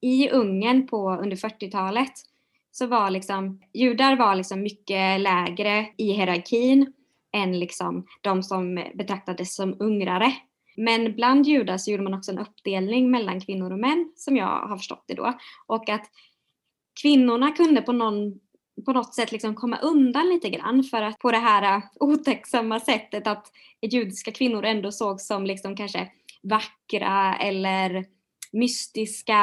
[0.02, 2.12] I Ungern på, under 40-talet
[2.72, 6.94] så var liksom, judar var liksom mycket lägre i hierarkin
[7.34, 10.34] än liksom de som betraktades som ungrare.
[10.78, 14.68] Men bland judar så gjorde man också en uppdelning mellan kvinnor och män som jag
[14.68, 15.34] har förstått det då.
[15.68, 16.10] Och att
[17.02, 18.40] kvinnorna kunde på någon
[18.86, 22.80] på något sätt liksom komma undan lite grann för att på det här äh, otacksamma
[22.80, 26.12] sättet att judiska kvinnor ändå sågs som liksom kanske
[26.44, 28.06] vackra eller
[28.52, 29.38] mystiska.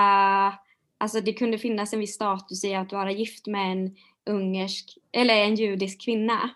[0.99, 3.97] Alltså det kunde finnas en viss status i att vara gift med en
[4.31, 6.51] ungersk eller en judisk kvinna.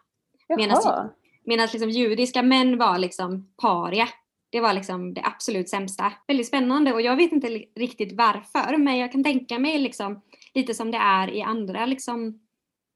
[1.44, 4.08] Medan liksom judiska män var liksom paria.
[4.50, 6.12] Det var liksom det absolut sämsta.
[6.26, 10.22] Väldigt spännande och jag vet inte riktigt varför men jag kan tänka mig liksom
[10.54, 12.40] lite som det är i andra liksom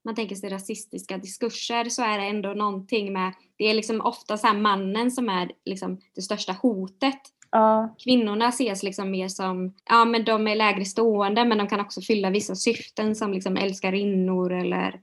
[0.06, 4.36] man tänker sig rasistiska diskurser så är det ändå någonting med, det är liksom ofta
[4.36, 7.20] så mannen som är liksom det största hotet.
[7.56, 7.86] Uh.
[7.98, 12.00] Kvinnorna ses liksom mer som, ja men de är lägre stående men de kan också
[12.00, 15.00] fylla vissa syften som liksom älskarinnor eller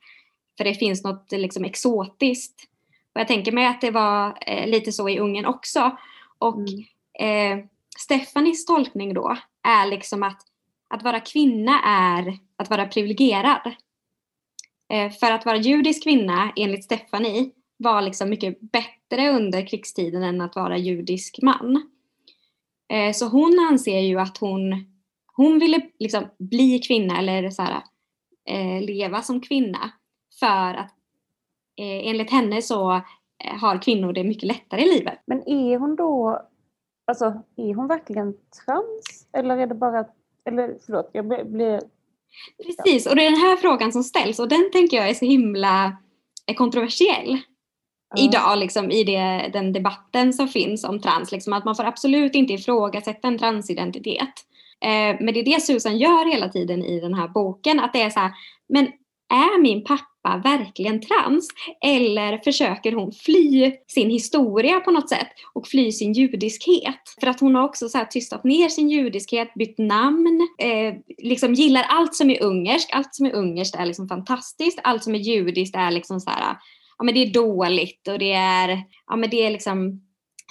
[0.57, 2.61] för det finns något liksom exotiskt.
[3.15, 5.97] Och jag tänker mig att det var eh, lite så i Ungern också.
[6.37, 7.59] Och mm.
[7.59, 7.65] eh,
[7.97, 10.41] Stefanis tolkning då är liksom att
[10.93, 13.75] att vara kvinna är att vara privilegierad.
[14.93, 20.41] Eh, för att vara judisk kvinna, enligt Stephanie, var liksom mycket bättre under krigstiden än
[20.41, 21.91] att vara judisk man.
[22.93, 24.86] Eh, så hon anser ju att hon,
[25.36, 27.84] hon ville liksom bli kvinna eller så här,
[28.45, 29.91] eh, leva som kvinna
[30.39, 30.95] för att
[31.77, 33.01] enligt henne så
[33.62, 35.19] har kvinnor det mycket lättare i livet.
[35.25, 36.41] Men är hon då,
[37.06, 37.25] alltså
[37.56, 39.27] är hon verkligen trans?
[39.34, 40.06] Eller är det bara,
[40.45, 41.82] eller förlåt, jag blir
[42.65, 45.26] Precis, och det är den här frågan som ställs och den tänker jag är så
[45.26, 45.98] himla
[46.56, 47.38] kontroversiell.
[48.17, 51.32] idag liksom, i det, den debatten som finns om trans.
[51.32, 54.34] Liksom, att man får absolut inte ifrågasätta en transidentitet.
[54.82, 57.80] Eh, men det är det Susan gör hela tiden i den här boken.
[57.80, 58.32] Att det är så här,
[58.69, 58.86] men
[59.30, 61.47] är min pappa verkligen trans?
[61.86, 67.15] Eller försöker hon fly sin historia på något sätt och fly sin judiskhet?
[67.19, 71.53] För att hon har också så här tystat ner sin judiskhet, bytt namn, eh, liksom
[71.53, 72.93] gillar allt som är ungerskt.
[72.93, 74.79] Allt som är ungerskt är liksom fantastiskt.
[74.83, 76.57] Allt som är judiskt är liksom så här,
[76.97, 80.01] ja men det är dåligt och det är, ja men det är liksom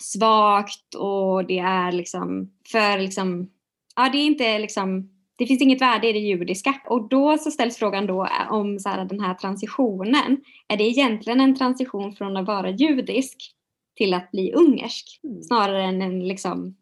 [0.03, 3.51] svagt och det är liksom för liksom,
[3.97, 6.75] ja det är inte liksom det finns inget värde i det judiska.
[6.87, 11.41] Och då så ställs frågan då om så här, den här transitionen, är det egentligen
[11.41, 13.55] en transition från att vara judisk
[13.97, 15.21] till att bli ungersk?
[15.25, 15.43] Mm.
[15.43, 16.77] Snarare än en, liksom,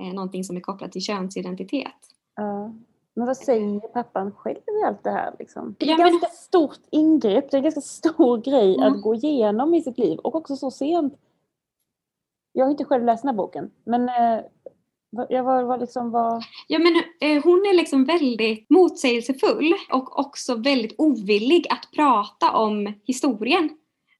[0.00, 1.92] eh, någonting som är kopplat till könsidentitet.
[2.36, 2.74] Ja.
[3.16, 5.34] Men vad säger pappan själv i allt det här?
[5.38, 5.74] Liksom?
[5.78, 6.36] Det är ett ja, ganska men...
[6.36, 8.92] stort ingrepp, det är en ganska stor grej mm.
[8.92, 11.14] att gå igenom i sitt liv och också så sent.
[12.52, 14.10] Jag har inte själv läst den här boken, men
[15.28, 16.44] jag var, var liksom var...
[16.66, 22.94] Ja men eh, hon är liksom väldigt motsägelsefull och också väldigt ovillig att prata om
[23.06, 23.70] historien.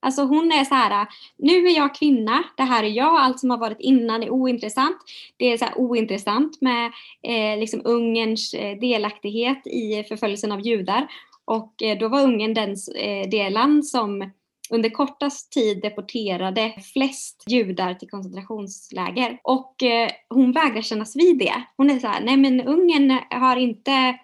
[0.00, 1.06] Alltså hon är så här,
[1.38, 4.96] nu är jag kvinna, det här är jag, allt som har varit innan är ointressant.
[5.36, 11.08] Det är så här ointressant med eh, liksom Ungerns eh, delaktighet i förföljelsen av judar.
[11.44, 14.30] Och eh, då var Ungern den, eh, det land som
[14.70, 19.38] under kortast tid deporterade flest judar till koncentrationsläger.
[19.42, 21.54] Och eh, hon vägrar kännas vid det.
[21.76, 24.18] Hon är så här, nej men Ungern har inte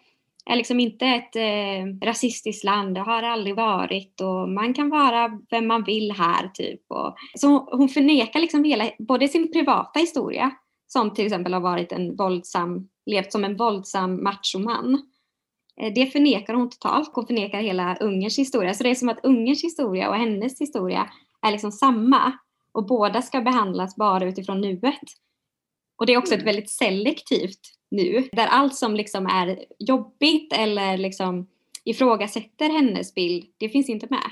[0.47, 4.91] är liksom inte ett eh, rasistiskt land, det har det aldrig varit och man kan
[4.91, 6.81] vara vem man vill här typ.
[6.89, 10.51] Och, så hon förnekar liksom hela, både sin privata historia
[10.87, 15.10] som till exempel har varit en våldsam, levt som en våldsam machoman
[15.89, 17.11] det förnekar hon totalt.
[17.13, 18.75] Hon förnekar hela Ungerns historia.
[18.75, 21.11] Så det är som att Ungerns historia och hennes historia
[21.43, 22.33] är liksom samma.
[22.73, 25.01] Och båda ska behandlas bara utifrån nuet.
[25.97, 26.55] Och det är också ett mm.
[26.55, 28.29] väldigt selektivt nu.
[28.33, 31.47] Där allt som liksom är jobbigt eller liksom
[31.85, 34.31] ifrågasätter hennes bild, det finns inte med.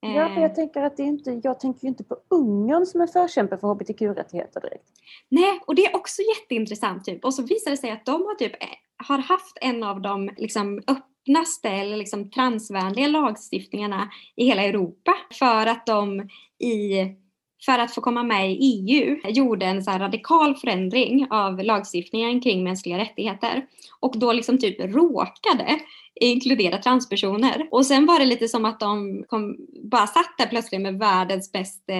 [0.00, 0.54] Ja, för jag eh.
[0.54, 4.60] tänker att det inte, jag tänker ju inte på Ungern som en förkämpe för hbtq-rättigheter
[4.60, 4.88] direkt.
[5.28, 7.04] Nej, och det är också jätteintressant.
[7.04, 7.24] Typ.
[7.24, 8.52] Och så visar det sig att de har, typ,
[9.06, 15.14] har haft en av de liksom, öppnaste eller liksom, transvänliga lagstiftningarna i hela Europa.
[15.38, 17.06] För att de i
[17.64, 22.64] för att få komma med i EU gjorde en så radikal förändring av lagstiftningen kring
[22.64, 23.66] mänskliga rättigheter
[24.00, 25.80] och då liksom typ råkade
[26.14, 27.68] inkludera transpersoner.
[27.70, 29.56] Och sen var det lite som att de kom,
[29.90, 31.92] bara satt där plötsligt med världens bästa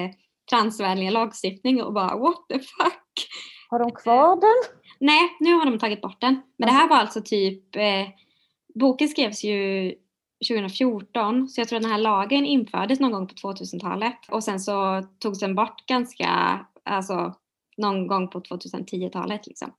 [0.50, 3.28] transvänliga lagstiftning och bara what the fuck.
[3.70, 4.81] Har de kvar den?
[5.02, 6.42] Nej, nu har de tagit bort den.
[6.56, 8.08] Men det här var alltså typ, eh,
[8.74, 9.94] boken skrevs ju
[10.48, 14.60] 2014 så jag tror att den här lagen infördes någon gång på 2000-talet och sen
[14.60, 17.34] så togs den bort ganska, alltså
[17.76, 19.72] någon gång på 2010-talet liksom.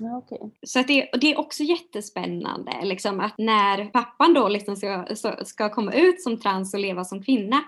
[0.00, 0.38] Ja, okay.
[0.66, 5.06] Så att det, det, är också jättespännande liksom, att när pappan då liksom ska,
[5.44, 7.60] ska komma ut som trans och leva som kvinna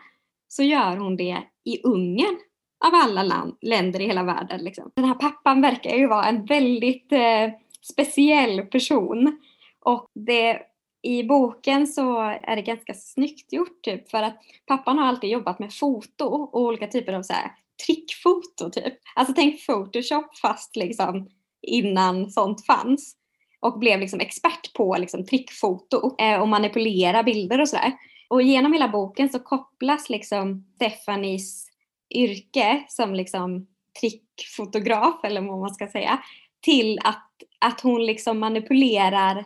[0.49, 2.39] så gör hon det i Ungern
[2.85, 4.65] av alla land, länder i hela världen.
[4.65, 4.91] Liksom.
[4.95, 7.51] Den här pappan verkar ju vara en väldigt eh,
[7.83, 9.39] speciell person
[9.85, 10.63] och det
[11.03, 15.59] i boken så är det ganska snyggt gjort typ för att pappan har alltid jobbat
[15.59, 17.53] med foto och olika typer av så här
[17.87, 18.95] trickfoto typ.
[19.15, 21.29] Alltså tänk photoshop fast liksom
[21.63, 23.17] innan sånt fanns
[23.61, 27.93] och blev liksom expert på liksom trickfoto eh, och manipulera bilder och sådär.
[28.29, 31.70] Och genom hela boken så kopplas liksom Stephanies
[32.15, 33.67] yrke som liksom
[34.01, 36.23] trickfotograf eller vad man ska säga
[36.61, 39.45] till att, att hon liksom manipulerar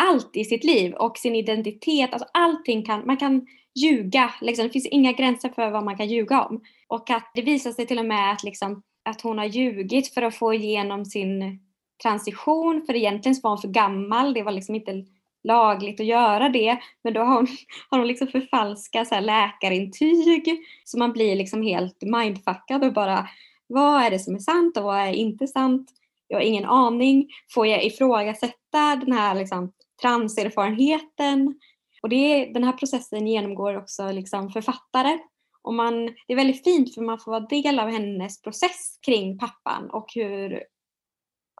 [0.00, 2.12] allt i sitt liv och sin identitet.
[2.12, 4.30] Alltså allting kan, man kan ljuga.
[4.40, 4.66] Liksom.
[4.66, 6.60] Det finns inga gränser för vad man kan ljuga om.
[6.88, 10.22] Och att det visar sig till och med att, liksom, att hon har ljugit för
[10.22, 11.60] att få igenom sin
[12.02, 12.82] transition.
[12.86, 14.34] För egentligen var hon för gammal.
[14.34, 15.04] Det var liksom inte
[15.44, 16.78] lagligt att göra det.
[17.04, 17.46] Men då har hon,
[17.90, 20.58] har hon liksom förfalskat så här läkarintyg.
[20.84, 23.28] Så man blir liksom helt mindfuckad och bara
[23.66, 25.90] vad är det som är sant och vad är inte sant?
[26.28, 27.28] Jag har ingen aning.
[27.54, 29.72] Får jag ifrågasätta den här liksom
[30.02, 31.54] transerfarenheten.
[32.02, 35.18] Och det, den här processen genomgår också liksom författare.
[35.62, 39.38] Och man, det är väldigt fint för man får vara del av hennes process kring
[39.38, 40.62] pappan och hur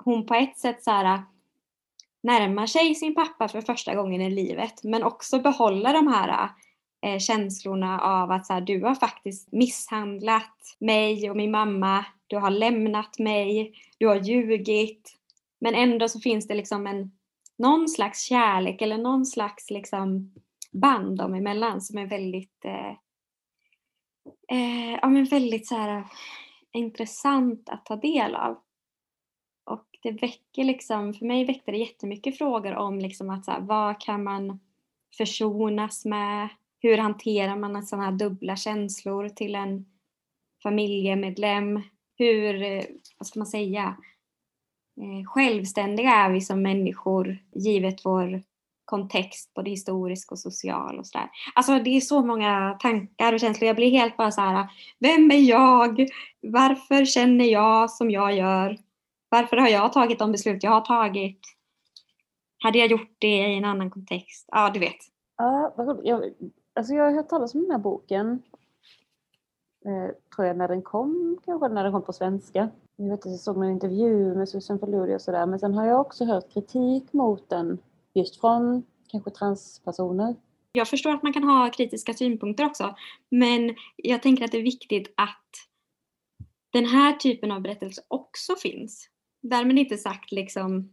[0.04, 1.22] hon på ett sätt så här,
[2.22, 6.48] närmar sig sin pappa för första gången i livet men också behåller de här
[7.06, 12.36] eh, känslorna av att så här, du har faktiskt misshandlat mig och min mamma, du
[12.36, 15.16] har lämnat mig, du har ljugit.
[15.60, 17.10] Men ändå så finns det liksom en
[17.58, 20.32] någon slags kärlek eller någon slags liksom
[20.72, 22.90] band dem emellan som är väldigt eh,
[24.48, 26.04] eh, ja, men väldigt så här, eh,
[26.72, 28.58] intressant att ta del av.
[30.02, 34.00] Det väcker liksom, för mig väckte det jättemycket frågor om liksom att så här, vad
[34.00, 34.60] kan man
[35.16, 36.48] försonas med?
[36.82, 39.86] Hur hanterar man sådana här dubbla känslor till en
[40.62, 41.82] familjemedlem?
[42.18, 42.84] Hur, eh,
[43.18, 43.96] vad ska man säga,
[45.00, 48.42] eh, självständiga är vi som människor givet vår
[48.84, 51.30] kontext, både historisk och social och sådär.
[51.54, 53.66] Alltså det är så många tankar och känslor.
[53.66, 56.08] Jag blir helt bara så här, vem är jag?
[56.40, 58.78] Varför känner jag som jag gör?
[59.30, 61.40] Varför har jag tagit de beslut jag har tagit?
[62.62, 64.48] Hade jag gjort det i en annan kontext?
[64.52, 64.96] Ja, du vet.
[65.36, 65.74] Ja.
[66.04, 66.32] Jag,
[66.74, 68.42] alltså jag har hört talas om den här boken.
[69.84, 72.68] Eh, tror jag när den kom, kanske när den kom på svenska.
[72.96, 75.46] Jag vet att jag såg en intervju med Susan Faludi och sådär.
[75.46, 77.78] Men sen har jag också hört kritik mot den
[78.14, 80.34] just från kanske transpersoner.
[80.72, 82.94] Jag förstår att man kan ha kritiska synpunkter också.
[83.28, 85.46] Men jag tänker att det är viktigt att
[86.72, 89.09] den här typen av berättelser också finns.
[89.40, 90.92] Därmed inte sagt liksom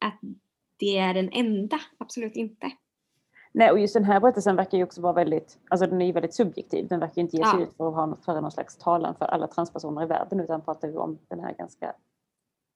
[0.00, 0.20] att
[0.76, 2.72] det är den enda, absolut inte.
[3.52, 6.12] Nej, och just den här berättelsen verkar ju också vara väldigt, alltså den är ju
[6.12, 6.88] väldigt subjektiv.
[6.88, 7.66] Den verkar inte ge sig ja.
[7.66, 10.88] ut för att ha, föra någon slags talan för alla transpersoner i världen utan pratar
[10.88, 11.94] ju om den här ganska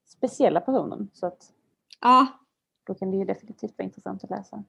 [0.06, 1.10] speciella personen.
[1.12, 1.52] Så att
[2.00, 2.26] ja.
[2.86, 4.64] Då kan det ju definitivt vara intressant att läsa.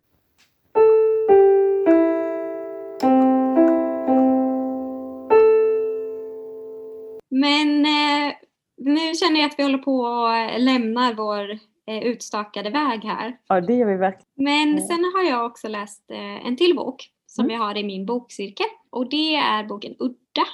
[7.29, 8.33] Men eh,
[8.77, 11.51] nu känner jag att vi håller på att lämna vår
[11.87, 13.37] eh, utstakade väg här.
[13.47, 14.27] Ja, det gör vi verkligen.
[14.35, 17.55] Men sen har jag också läst eh, en till bok som mm.
[17.55, 18.67] jag har i min bokcirkel.
[18.89, 20.45] Och det är boken Udda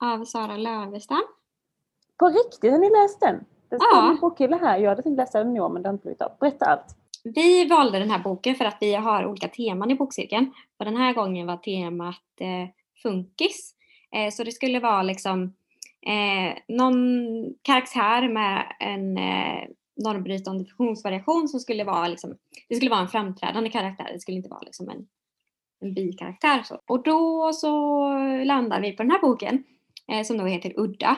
[0.00, 1.22] av Sara Lövestam.
[2.18, 3.44] På riktigt, har ni läst den?
[3.68, 4.14] Den står ja.
[4.14, 4.78] i bokhylla här.
[4.78, 6.32] Jag hade tänkt läsa den i år men det har inte blivit av.
[6.40, 6.96] Berätta allt.
[7.24, 10.52] Vi valde den här boken för att vi har olika teman i bokcirkeln.
[10.78, 12.68] Och den här gången var temat eh,
[13.02, 13.74] funkis.
[14.12, 15.54] Eh, så det skulle vara liksom
[16.06, 17.04] eh, någon
[17.62, 22.36] karaktär med en eh, normbrytande funktionsvariation som skulle vara liksom,
[22.68, 25.06] det skulle vara en framträdande karaktär, det skulle inte vara liksom en,
[25.80, 26.62] en bikaraktär.
[26.62, 26.80] Så.
[26.86, 28.08] Och då så
[28.44, 29.64] landar vi på den här boken
[30.12, 31.16] eh, som då heter Udda.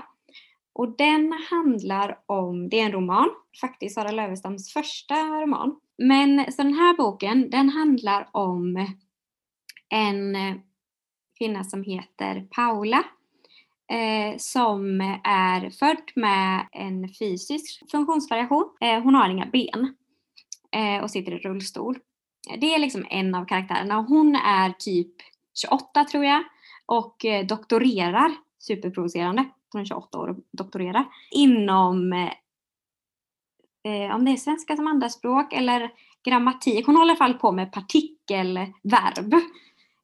[0.73, 3.29] Och den handlar om, det är en roman,
[3.61, 5.81] faktiskt Sara Lövestams första roman.
[5.99, 8.87] Men så den här boken, den handlar om
[9.89, 10.55] en eh,
[11.39, 13.05] kvinna som heter Paula
[13.91, 18.71] eh, som är född med en fysisk funktionsvariation.
[18.81, 19.97] Eh, hon har inga ben
[20.73, 21.99] eh, och sitter i rullstol.
[22.59, 23.95] Det är liksom en av karaktärerna.
[23.95, 25.15] Hon är typ
[25.63, 26.45] 28 tror jag
[26.87, 32.31] och eh, doktorerar, superprovocerande, hon är 28 år och doktorerar, inom eh,
[34.15, 35.91] om det är svenska som andraspråk eller
[36.25, 36.87] grammatik.
[36.87, 39.35] Hon håller i alla fall på med partikelverb.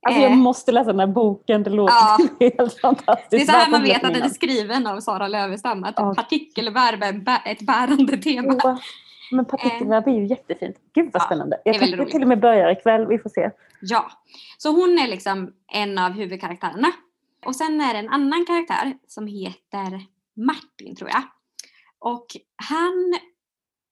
[0.07, 2.19] Alltså jag eh, måste läsa den här boken, det låter ja.
[2.59, 3.31] helt fantastiskt.
[3.31, 6.15] Det är så här man vet att den är skriven av Sara Lövestam, att ja.
[6.15, 8.59] partikelverb är ett bärande tema.
[8.63, 8.79] Ja.
[9.33, 10.77] Men partikelverb är ju jättefint.
[10.95, 11.61] Gud vad spännande.
[11.65, 13.51] Jag kanske till och med börjar ikväll, vi får se.
[13.81, 14.11] Ja,
[14.59, 16.89] så hon är liksom en av huvudkaraktärerna.
[17.47, 21.23] Och sen är det en annan karaktär som heter Martin tror jag.
[21.99, 23.15] Och han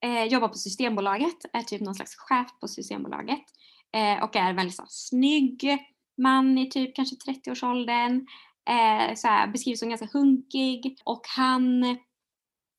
[0.03, 3.45] eh, jobbar på Systembolaget, är typ någon slags chef på Systembolaget.
[3.93, 5.79] Eh, och är väldigt så, snygg
[6.21, 8.27] man i typ kanske 30-årsåldern.
[8.69, 10.99] Eh, så här, beskrivs som ganska hunkig.
[11.05, 11.81] Och han,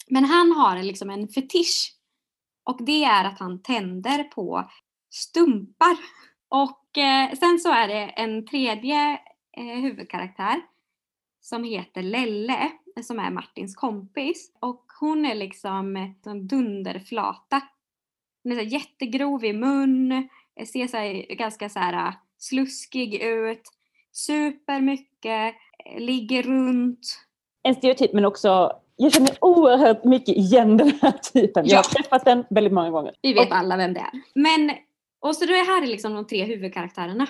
[0.07, 1.95] men han har liksom en fetisch.
[2.63, 4.69] Och det är att han tänder på
[5.09, 5.97] stumpar.
[6.49, 9.19] Och eh, sen så är det en tredje
[9.57, 10.61] eh, huvudkaraktär
[11.41, 14.51] som heter Lelle som är Martins kompis.
[14.59, 17.61] Och hon är liksom en dunderflata.
[18.43, 20.29] Hon är så jättegrov i mun,
[20.65, 23.61] ser så ganska så här sluskig ut,
[24.11, 25.55] super mycket,
[25.97, 27.19] ligger runt.
[27.63, 31.67] En stereotyp men också jag känner oerhört mycket igen den här typen.
[31.67, 33.15] Jag har träffat den väldigt många gånger.
[33.21, 34.21] Vi vet alla vem det är.
[34.35, 34.71] Men,
[35.19, 37.27] och så är här liksom de tre huvudkaraktärerna.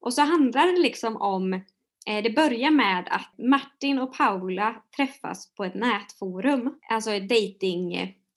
[0.00, 1.60] Och så handlar det liksom om
[2.06, 7.28] Eh, det börjar med att Martin och Paula träffas på ett nätforum, alltså ett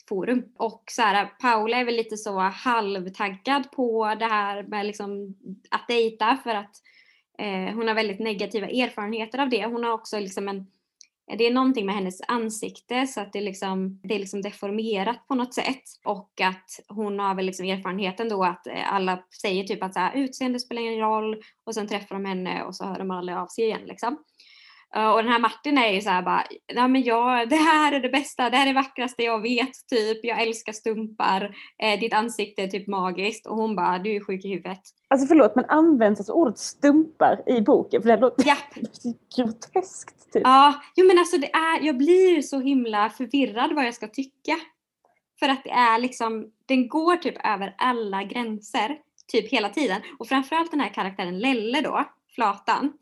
[0.09, 0.43] forum.
[0.57, 5.35] Och så här, Paula är väl lite så halvtaggad på det här med liksom
[5.71, 6.75] att dejta för att
[7.37, 9.65] eh, hon har väldigt negativa erfarenheter av det.
[9.65, 10.65] Hon har också liksom en
[11.37, 15.35] det är någonting med hennes ansikte så att det, liksom, det är liksom deformerat på
[15.35, 15.83] något sätt.
[16.03, 19.99] Och att hon har väl liksom erfarenheten då att eh, alla säger typ att så
[19.99, 23.37] här, utseende spelar ingen roll och sen träffar de henne och så hör de aldrig
[23.37, 23.81] av sig igen.
[23.85, 24.17] Liksom.
[24.97, 27.99] Uh, och den här Martin är ju såhär bara, ja men jag, det här är
[27.99, 32.13] det bästa, det här är det vackraste jag vet, typ, jag älskar stumpar, eh, ditt
[32.13, 34.81] ansikte är typ magiskt och hon bara, du är sjuk i huvudet.
[35.07, 38.01] Alltså förlåt men används alltså ordet stumpar i boken?
[38.01, 38.55] För det låter ja.
[39.37, 40.33] groteskt.
[40.33, 40.41] Typ.
[40.45, 44.57] Ja, jo men alltså det är, jag blir så himla förvirrad vad jag ska tycka.
[45.39, 48.97] För att det är liksom, den går typ över alla gränser,
[49.31, 50.01] typ hela tiden.
[50.19, 52.03] Och framförallt den här karaktären Lelle då,
[52.35, 52.93] Flatan.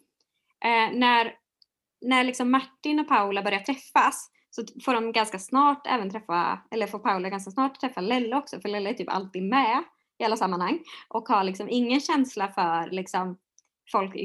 [0.63, 1.40] Eh, när
[2.01, 6.87] när liksom Martin och Paula börjar träffas så får de ganska snart även träffa, eller
[6.87, 9.83] får Paula ganska snart träffa Lelle också för Lelle är typ alltid med
[10.19, 13.37] i alla sammanhang och har liksom ingen känsla för liksom
[13.91, 14.15] folk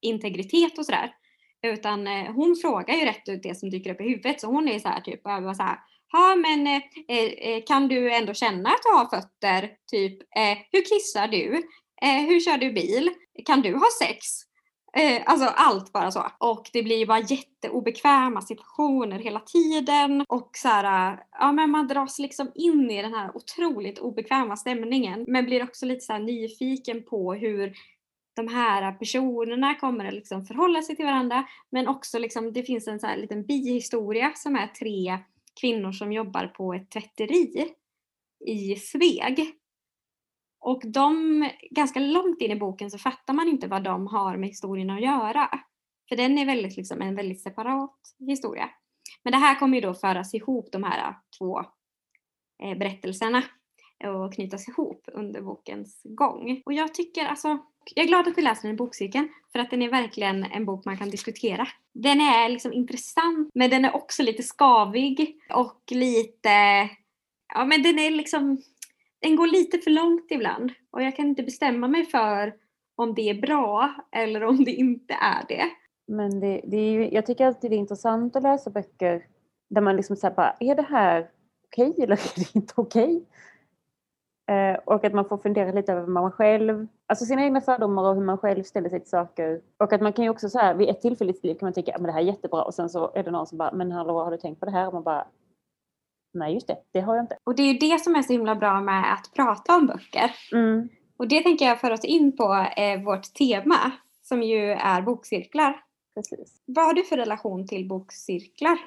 [0.00, 1.14] integritet och sådär.
[1.62, 4.68] Utan eh, hon frågar ju rätt ut det som dyker upp i huvudet så hon
[4.68, 5.64] är så här typ bara så
[6.12, 9.70] Ja men eh, eh, kan du ändå känna att du har fötter?
[9.90, 11.62] Typ eh, hur kissar du?
[12.02, 13.10] Eh, hur kör du bil?
[13.46, 14.26] Kan du ha sex?
[14.96, 16.26] Eh, alltså allt bara så.
[16.38, 20.24] Och det blir ju bara jätteobekväma situationer hela tiden.
[20.28, 25.24] Och så här, ja men man dras liksom in i den här otroligt obekväma stämningen.
[25.28, 27.72] Men blir också lite så nyfiken på hur
[28.36, 31.44] de här personerna kommer att liksom förhålla sig till varandra.
[31.70, 35.18] Men också liksom, det finns en så här liten bihistoria som är tre
[35.60, 37.66] kvinnor som jobbar på ett tvätteri
[38.46, 39.61] i Sveg.
[40.62, 44.48] Och de, ganska långt in i boken så fattar man inte vad de har med
[44.48, 45.48] historien att göra.
[46.08, 48.70] För den är väldigt, liksom, en väldigt separat historia.
[49.24, 51.60] Men det här kommer ju då föras ihop, de här två
[52.62, 53.42] eh, berättelserna
[54.04, 56.62] och knytas ihop under bokens gång.
[56.66, 57.58] Och jag tycker alltså,
[57.94, 60.64] jag är glad att vi läser den i bokcirkeln för att den är verkligen en
[60.64, 61.68] bok man kan diskutera.
[61.92, 66.88] Den är liksom intressant men den är också lite skavig och lite,
[67.54, 68.62] ja men den är liksom
[69.22, 72.54] den går lite för långt ibland och jag kan inte bestämma mig för
[72.94, 75.64] om det är bra eller om det inte är det.
[76.06, 79.26] Men det, det är ju, jag tycker alltid det är intressant att läsa böcker
[79.70, 81.30] där man liksom säger bara, är det här
[81.66, 83.04] okej okay, eller är det inte okej?
[83.04, 83.22] Okay?
[84.56, 88.14] Eh, och att man får fundera lite över man själv, alltså sina egna fördomar och
[88.14, 89.60] hur man själv ställer sig till saker.
[89.78, 91.66] Och att man kan ju också så här, vid ett tillfälle i sitt liv kan
[91.66, 93.72] man tycka, att det här är jättebra och sen så är det någon som bara,
[93.72, 94.86] men hallå har du tänkt på det här?
[94.86, 95.26] Och man bara,
[96.32, 97.36] nej just det, det har jag inte.
[97.44, 100.30] Och det är ju det som är så himla bra med att prata om böcker.
[100.52, 100.88] Mm.
[101.16, 103.90] Och det tänker jag föra oss in på eh, vårt tema
[104.22, 105.84] som ju är bokcirklar.
[106.14, 106.62] Precis.
[106.64, 108.78] Vad har du för relation till bokcirklar?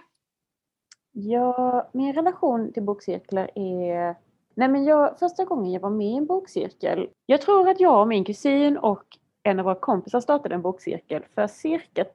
[1.12, 4.16] Ja, min relation till bokcirklar är...
[4.56, 8.02] Nej men jag, första gången jag var med i en bokcirkel, jag tror att jag
[8.02, 9.04] och min kusin och
[9.44, 12.06] en av våra kompisar startade en bokcirkel för cirka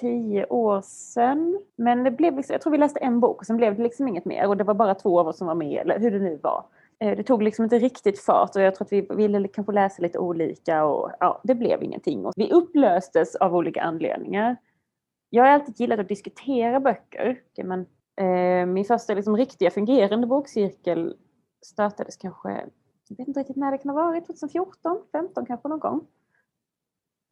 [0.00, 1.60] tio år sedan.
[1.76, 4.08] Men det blev liksom, jag tror vi läste en bok och sen blev det liksom
[4.08, 6.18] inget mer och det var bara två av oss som var med, eller hur det
[6.18, 6.64] nu var.
[6.98, 10.02] Eh, det tog liksom inte riktigt fart och jag tror att vi ville kanske läsa
[10.02, 12.26] lite olika och ja, det blev ingenting.
[12.26, 14.56] Och vi upplöstes av olika anledningar.
[15.30, 17.40] Jag har alltid gillat att diskutera böcker.
[17.64, 17.86] Men,
[18.16, 21.16] eh, min första liksom, riktiga fungerande bokcirkel
[21.66, 22.48] startades kanske,
[23.08, 26.06] jag vet inte riktigt när det kan ha varit, 2014, 15 kanske någon gång.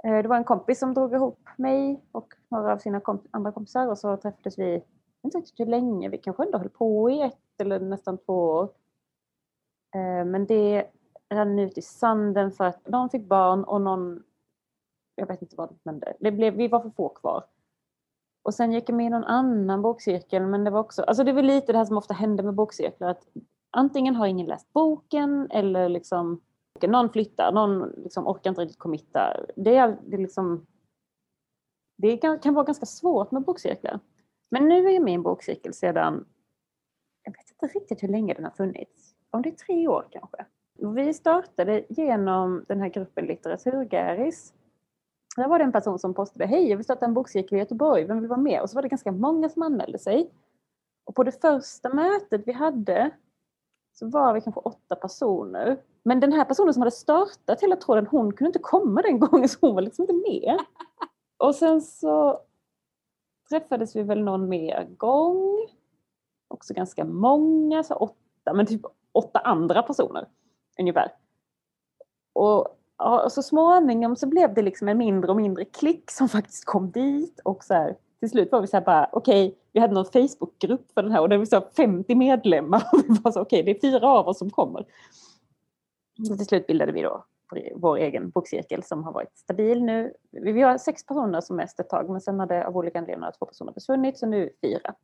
[0.04, 3.52] Eh, det var en kompis som drog ihop mig och några av sina komp andra
[3.52, 4.84] kompisar och så träffades vi, jag vet
[5.24, 8.64] inte riktigt hur länge, vi kanske ändå höll på i ett eller nästan två år.
[9.94, 10.86] Eh, men det
[11.30, 14.22] rann ut i sanden för att någon fick barn och någon,
[15.14, 17.44] jag vet inte vad som hände, det blev, vi var för få kvar.
[18.42, 21.32] Och sen gick jag med i någon annan bokcirkel men det var också, alltså det
[21.32, 23.28] var lite det här som ofta händer med bokcirklar att
[23.70, 26.40] antingen har ingen läst boken eller liksom
[26.86, 29.36] någon flyttar, någon liksom orkar inte riktigt committa.
[29.56, 30.66] Det, är, det, är liksom,
[31.96, 34.00] det kan, kan vara ganska svårt med bokcirklar.
[34.50, 36.24] Men nu är jag med i en bokcirkel sedan,
[37.22, 39.14] jag vet inte riktigt hur länge den har funnits.
[39.30, 40.46] Om det är tre år kanske.
[40.94, 44.54] Vi startade genom den här gruppen Litteraturgäris.
[45.36, 48.04] Där var det en person som postade, hej jag vill starta en bokcirkel i Göteborg,
[48.04, 48.60] vem vill vara med?
[48.60, 50.30] Och så var det ganska många som anmälde sig.
[51.04, 53.10] Och på det första mötet vi hade
[53.98, 55.82] så var vi kanske åtta personer.
[56.02, 59.48] Men den här personen som hade startat hela tråden, hon kunde inte komma den gången
[59.48, 60.58] så hon var liksom inte med.
[61.38, 62.40] Och sen så
[63.48, 65.68] träffades vi väl någon mer gång.
[66.48, 68.82] Också ganska många, så åtta, men typ
[69.12, 70.28] åtta andra personer
[70.78, 71.12] ungefär.
[72.32, 72.60] Och,
[73.24, 76.90] och så småningom så blev det liksom en mindre och mindre klick som faktiskt kom
[76.90, 79.94] dit och så här, till slut var vi så här bara, okej, okay, vi hade
[79.94, 82.82] någon Facebookgrupp för den här och det var så 50 medlemmar.
[82.92, 84.86] Och vi var så, okej, okay, det är fyra av oss som kommer.
[86.30, 87.24] Och till slut bildade vi då
[87.74, 90.12] vår egen bokcirkel som har varit stabil nu.
[90.30, 93.32] Vi har sex personer som mest ett tag men sen har det av olika anledningar
[93.38, 94.94] två personer försvunnit så nu är vi fyra.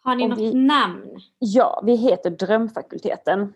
[0.00, 1.20] Har ni och något vi, namn?
[1.38, 3.54] Ja, vi heter Drömfakulteten.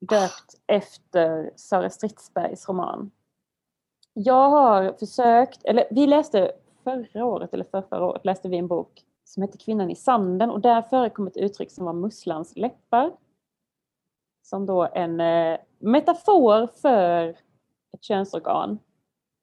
[0.00, 3.10] Döpt efter Sara Stridsbergs roman.
[4.12, 6.52] Jag har försökt, eller vi läste
[6.84, 10.50] förra året eller för förra året läste vi en bok som heter Kvinnan i sanden
[10.50, 13.12] och där förekom ett uttryck som var musslans läppar.
[14.42, 17.28] Som då en eh, metafor för
[17.92, 18.78] ett könsorgan.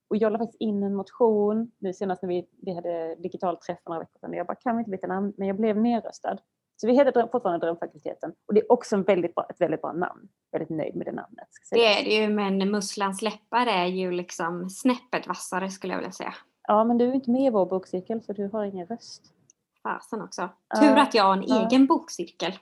[0.09, 3.83] Och jag la faktiskt in en motion nu senast när vi, vi hade digital träff
[3.83, 4.33] för några veckor sedan.
[4.33, 5.33] Jag bara, kan vi inte byta namn?
[5.37, 6.37] Men jag blev nedröstad.
[6.75, 8.33] Så vi heter fortfarande Drömfakulteten.
[8.47, 10.29] Och det är också en väldigt bra, ett väldigt bra namn.
[10.51, 11.47] Väldigt nöjd med det namnet.
[11.71, 16.11] Det är det ju, men musslans läppar är ju liksom snäppet vassare skulle jag vilja
[16.11, 16.33] säga.
[16.71, 19.33] Ja, men du är inte med i vår bokcirkel så du har ingen röst.
[19.83, 20.49] Fasen också.
[20.79, 21.65] Tur att jag har en Ja.
[21.67, 22.53] egen bokcirkel.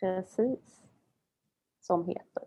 [0.00, 0.80] Precis.
[1.80, 2.42] Som heter.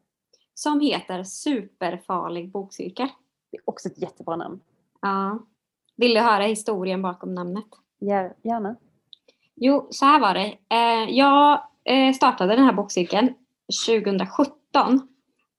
[0.53, 3.07] Som heter Superfarlig bokcirkel.
[3.51, 4.59] Det är också ett jättebra namn.
[5.01, 5.39] Ja.
[5.95, 7.65] Vill du höra historien bakom namnet?
[8.01, 8.75] Gär- Gärna.
[9.55, 10.57] Jo, så här var det.
[10.69, 13.33] Eh, jag eh, startade den här bokcirkeln
[13.87, 15.07] 2017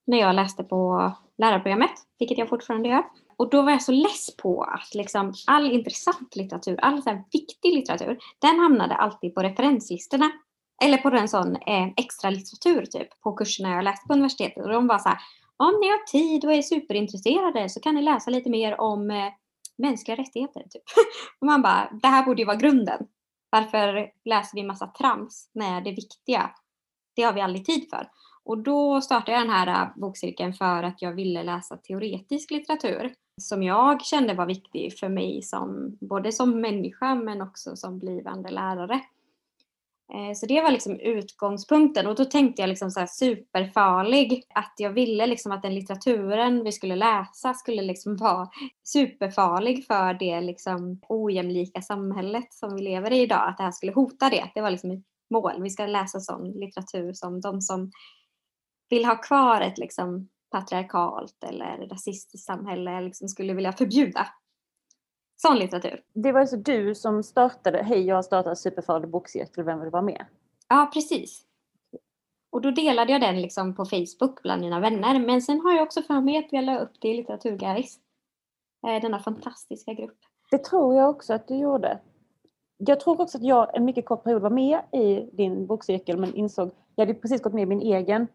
[0.04, 3.04] när jag läste på lärarprogrammet, vilket jag fortfarande gör.
[3.40, 7.24] Och då var jag så less på att liksom all intressant litteratur, all så här
[7.32, 10.30] viktig litteratur, den hamnade alltid på referenslistorna.
[10.82, 14.64] Eller på en sån eh, extra litteratur typ på kurserna jag läste på universitetet.
[14.64, 15.18] Och de var så här,
[15.56, 19.32] om ni har tid och är superintresserade så kan ni läsa lite mer om eh,
[19.78, 20.60] mänskliga rättigheter.
[20.60, 20.82] Typ.
[21.40, 23.06] Och man bara, det här borde ju vara grunden.
[23.50, 26.50] Varför läser vi massa trams när det viktiga,
[27.16, 28.08] det har vi aldrig tid för.
[28.50, 33.12] Och då startade jag den här äh, bokcirkeln för att jag ville läsa teoretisk litteratur
[33.40, 38.50] som jag kände var viktig för mig som både som människa men också som blivande
[38.50, 38.94] lärare.
[40.14, 44.74] Eh, så det var liksom utgångspunkten och då tänkte jag liksom så här superfarlig att
[44.78, 48.48] jag ville liksom att den litteraturen vi skulle läsa skulle liksom vara
[48.84, 53.48] superfarlig för det liksom ojämlika samhället som vi lever i idag.
[53.48, 54.50] Att det här skulle hota det.
[54.54, 55.62] Det var liksom ett mål.
[55.62, 57.90] Vi ska läsa sån litteratur som de som
[58.90, 64.26] vill ha kvar ett liksom patriarkalt eller rasistiskt samhälle liksom skulle vilja förbjuda.
[65.36, 66.02] Sån litteratur.
[66.12, 70.02] Det var alltså du som startade, hej jag har startat superfarlig bokcirkel, vem vill vara
[70.02, 70.26] med?
[70.68, 71.44] Ja, precis.
[72.50, 75.26] Och då delade jag den liksom på Facebook bland mina vänner.
[75.26, 77.98] Men sen har jag också för mig att jag la upp det i Litteraturguys.
[78.86, 80.18] Eh, Denna fantastiska grupp.
[80.50, 82.00] Det tror jag också att du gjorde.
[82.76, 86.34] Jag tror också att jag en mycket kort period var med i din bokcirkel men
[86.34, 88.26] insåg, jag hade precis gått med i min egen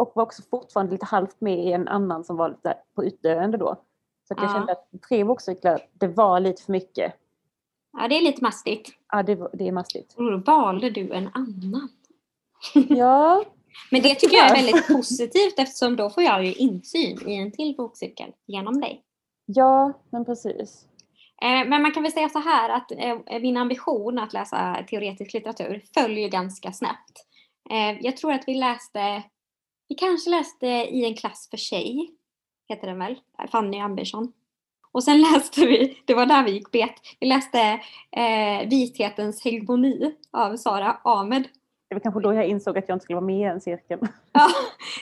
[0.00, 3.58] och var också fortfarande lite halvt med i en annan som var lite på utdöende
[3.58, 3.74] då.
[4.28, 4.52] Så jag Ja.
[4.54, 7.14] kände att tre bokcirklar, det var lite för mycket.
[7.98, 8.90] Ja, det är lite mastigt.
[9.12, 10.14] Ja, det, det är mastigt.
[10.18, 11.88] Och då valde du en annan.
[12.88, 13.44] Ja,
[13.90, 17.52] Men det tycker jag är väldigt positivt eftersom då får jag ju insyn i en
[17.52, 19.02] till bokcirkel genom dig.
[19.46, 20.86] ja, men precis.
[21.42, 25.34] Eh, Men man kan väl säga så här att eh, min ambition att läsa teoretisk
[25.34, 27.26] litteratur följer ganska snabbt.
[27.70, 29.22] Eh, Jag tror att vi läste,
[29.90, 32.10] vi kanske läste i en klass för tjej,
[32.68, 33.20] heter den väl,
[33.52, 34.32] Fanny Andersson.
[34.92, 37.60] Och sen läste vi, det var där vi gick bet, vi läste
[38.10, 41.48] eh, Vithetens hegemoni av Sara Ahmed.
[41.88, 44.00] Det var kanske då jag insåg att jag inte skulle vara med i den cirkeln.
[44.32, 44.48] Ja,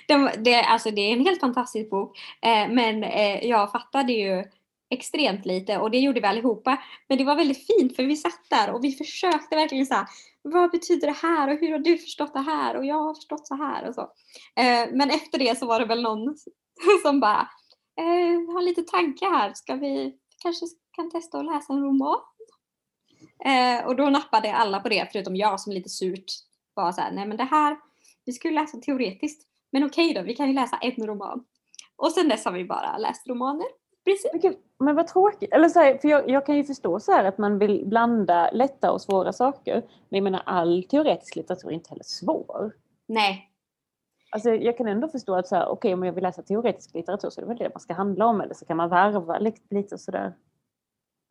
[0.09, 2.19] det, det, alltså det är en helt fantastisk bok.
[2.43, 4.45] Eh, men eh, jag fattade ju
[4.91, 6.79] extremt lite och det gjorde vi allihopa.
[7.09, 10.07] Men det var väldigt fint för vi satt där och vi försökte verkligen så här,
[10.51, 13.47] vad betyder det här och hur har du förstått det här och jag har förstått
[13.47, 14.01] så här och så.
[14.57, 16.37] Eh, men efter det så var det väl någon
[17.03, 17.49] som bara,
[17.99, 22.21] eh, har lite tankar här, ska vi kanske kan testa att läsa en roman?
[23.45, 26.25] Eh, och då nappade alla på det förutom jag som lite surt
[26.75, 27.77] var så här, nej men det här,
[28.25, 29.49] vi skulle läsa teoretiskt.
[29.73, 31.45] Men okej då, vi kan ju läsa en roman.
[31.97, 33.67] Och sen dess har vi bara läst romaner.
[34.05, 34.31] Precis
[34.79, 35.53] men vad tråkigt.
[35.53, 38.51] Eller så här, för jag, jag kan ju förstå så här att man vill blanda
[38.51, 39.75] lätta och svåra saker.
[40.09, 42.73] Men jag menar all teoretisk litteratur är inte heller svår.
[43.09, 43.49] Nej,
[44.31, 47.31] Alltså, jag kan ändå förstå att så här, okej, om jag vill läsa teoretisk litteratur
[47.31, 48.41] så är det väl det man ska handla om.
[48.41, 50.35] Eller så kan man varva lite, lite och sådär.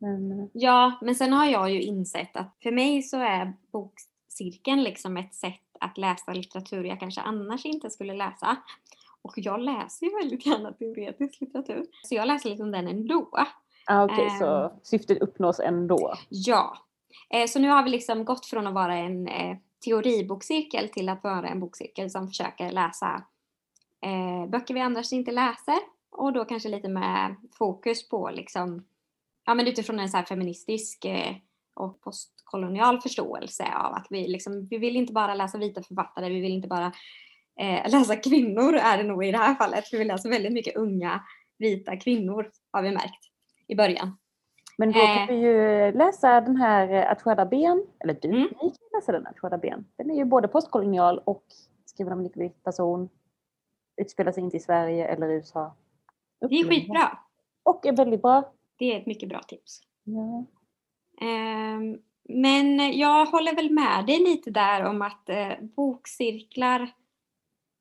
[0.00, 4.82] Men, eh, ja, men sen har jag ju insett att för mig så är bokcirkeln
[4.82, 8.56] liksom ett sätt att läsa litteratur jag kanske annars inte skulle läsa.
[9.22, 11.86] Och jag läser ju väldigt gärna teoretisk litteratur.
[12.02, 13.28] Så jag läser liksom den ändå.
[13.86, 14.70] ah, okej, så Ehm.
[14.82, 16.14] syftet uppnås ändå.
[16.28, 16.76] Ja.
[17.34, 21.24] Eh, så nu har vi liksom gått från att vara en eh, teoribokcirkel till att
[21.24, 23.22] vara en bokcirkel som försöker läsa
[24.04, 25.78] eh, böcker vi annars inte läser.
[26.10, 28.84] Och då kanske lite med fokus på liksom,
[29.46, 31.36] ja men utifrån en så feministisk eh,
[31.74, 36.40] och postkolonial förståelse av att vi liksom, vi vill inte bara läsa vita författare, vi
[36.40, 36.92] vill inte bara
[37.58, 39.88] eh, läsa kvinnor är det nog i det här fallet.
[39.88, 41.22] För vi läser väldigt mycket unga
[41.58, 43.24] vita kvinnor har vi märkt
[43.66, 44.18] i början.
[44.78, 45.26] Men då kan Eh.
[45.28, 47.86] vi ju läsa den här eh, Att skörda ben.
[48.04, 48.42] Eller du, Mm.
[48.42, 49.86] ni kan läsa den Att skörda ben.
[49.96, 51.44] Den är ju både postkolonial och
[51.84, 53.08] skriven av en icke-vit person.
[53.96, 55.74] Utspelar sig inte i Sverige eller USA.
[56.40, 57.18] Det är skitbra.
[57.62, 58.52] Och är väldigt bra.
[58.78, 59.80] Det är ett mycket bra tips.
[60.04, 60.44] Ja.
[61.26, 61.98] Ehm,
[62.28, 66.90] men jag håller väl med dig lite där om att eh, bokcirklar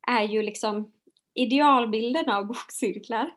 [0.08, 0.92] är ju liksom
[1.34, 3.32] idealbilden av bokcirklar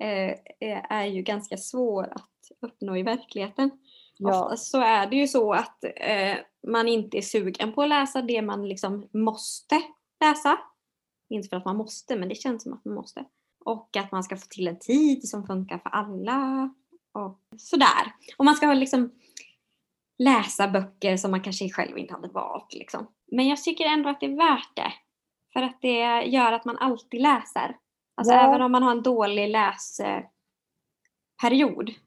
[0.00, 3.70] eh, är ju ganska svår att uppnå i verkligheten.
[4.16, 4.44] Ja.
[4.44, 8.22] Oftast så är det ju så att eh, man inte är sugen på att läsa
[8.22, 9.82] det man liksom måste
[10.20, 10.58] läsa.
[11.28, 13.24] Inte för att man måste, men det känns som att man måste.
[13.64, 16.74] Och att man ska få till en tid som funkar för alla.
[17.12, 18.14] Och sådär.
[18.36, 19.10] Och man ska liksom
[20.18, 22.74] läsa böcker som man kanske själv inte hade valt.
[22.74, 23.06] Liksom.
[23.32, 24.92] Men jag tycker ändå att det är värt det.
[25.52, 27.76] För att det gör att man alltid läser.
[28.14, 28.40] Alltså ja.
[28.40, 30.30] även om man har en dålig läsperiod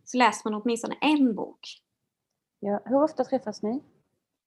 [0.03, 1.59] så läser man åtminstone en bok.
[2.59, 2.79] Ja.
[2.85, 3.83] Hur ofta träffas ni?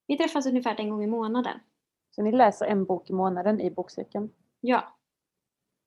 [0.07, 1.59] Vi träffas ungefär en gång i månaden.
[2.15, 4.29] Så ni läser en bok i månaden i bokcirkeln?
[4.59, 4.97] Ja.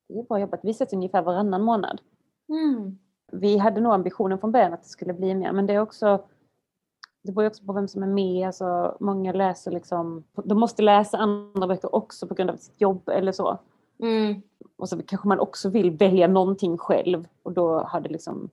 [0.08, 0.60] Det är bra jobbat.
[0.62, 2.00] Vi ses ungefär varannan månad.
[2.48, 2.98] Mm.
[3.32, 6.24] Vi hade nog ambitionen från början att det skulle bli mer men det är också
[7.22, 8.46] det beror också på vem som är med.
[8.46, 13.08] Alltså, många läser liksom, de måste läsa andra böcker också på grund av sitt jobb
[13.08, 13.58] eller så.
[14.02, 14.42] Mm.
[14.76, 18.50] Och så kanske man också vill välja någonting själv och då har det liksom...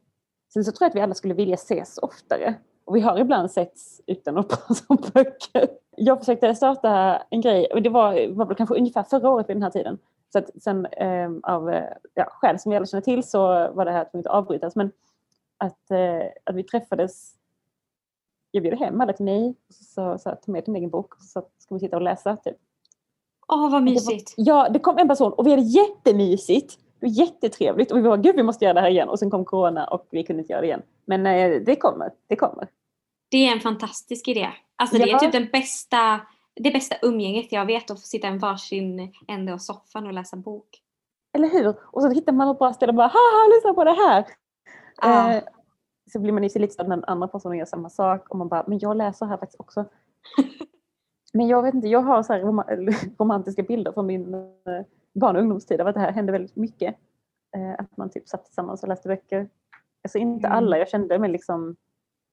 [0.54, 2.56] Sen så tror jag att vi alla skulle vilja ses oftare.
[2.86, 5.68] Och vi har ibland setts utan att prata om böcker.
[5.98, 9.56] Jag försökte starta en grej, och det var, var väl kanske ungefär förra året vid
[9.56, 9.98] den här tiden.
[10.32, 11.74] Så att sen eh, av
[12.14, 14.76] ja, skäl som vi alla känner till så var det här tvunget att avbrytas.
[14.76, 14.92] Men
[15.58, 17.37] att, eh, att vi träffades
[18.58, 21.22] jag bjöd hem alla till mig och så sa ta med din egen bok och
[21.22, 22.38] så ska vi sitta och läsa.
[22.38, 22.58] Typ.
[23.48, 24.34] Åh vad mysigt!
[24.38, 26.80] Det var, ja, det kom en person och vi hade jättemysigt.
[27.00, 29.30] Det var jättetrevligt och vi var gud vi måste göra det här igen och sen
[29.30, 30.82] kom corona och vi kunde inte göra det igen.
[31.06, 32.68] Men eh, det kommer, det kommer.
[33.32, 34.50] Det är en fantastisk idé.
[34.76, 36.20] Alltså det är typ den bästa,
[36.56, 40.38] det bästa umgänget jag vet att få sitta en varsin ände av soffan och läsa
[40.38, 40.68] bok.
[41.34, 41.76] Eller hur?
[41.82, 44.26] Och så hittar man ett bra ställe och bara haha lyssna på det här.
[44.98, 45.32] Ah.
[45.32, 45.44] Eh,
[46.08, 48.64] så blir man ju lite när den andra personen gör samma sak och man bara,
[48.68, 49.86] men jag läser här faktiskt också.
[51.34, 52.34] men jag vet inte, jag har så
[53.20, 56.96] romantiska bilder från min eh, barn och ungdomstid av att det här hände väldigt mycket.
[57.56, 59.50] Eh, att man typ satt tillsammans och läste böcker.
[60.04, 60.58] Alltså inte mm.
[60.58, 61.76] alla jag kände, men liksom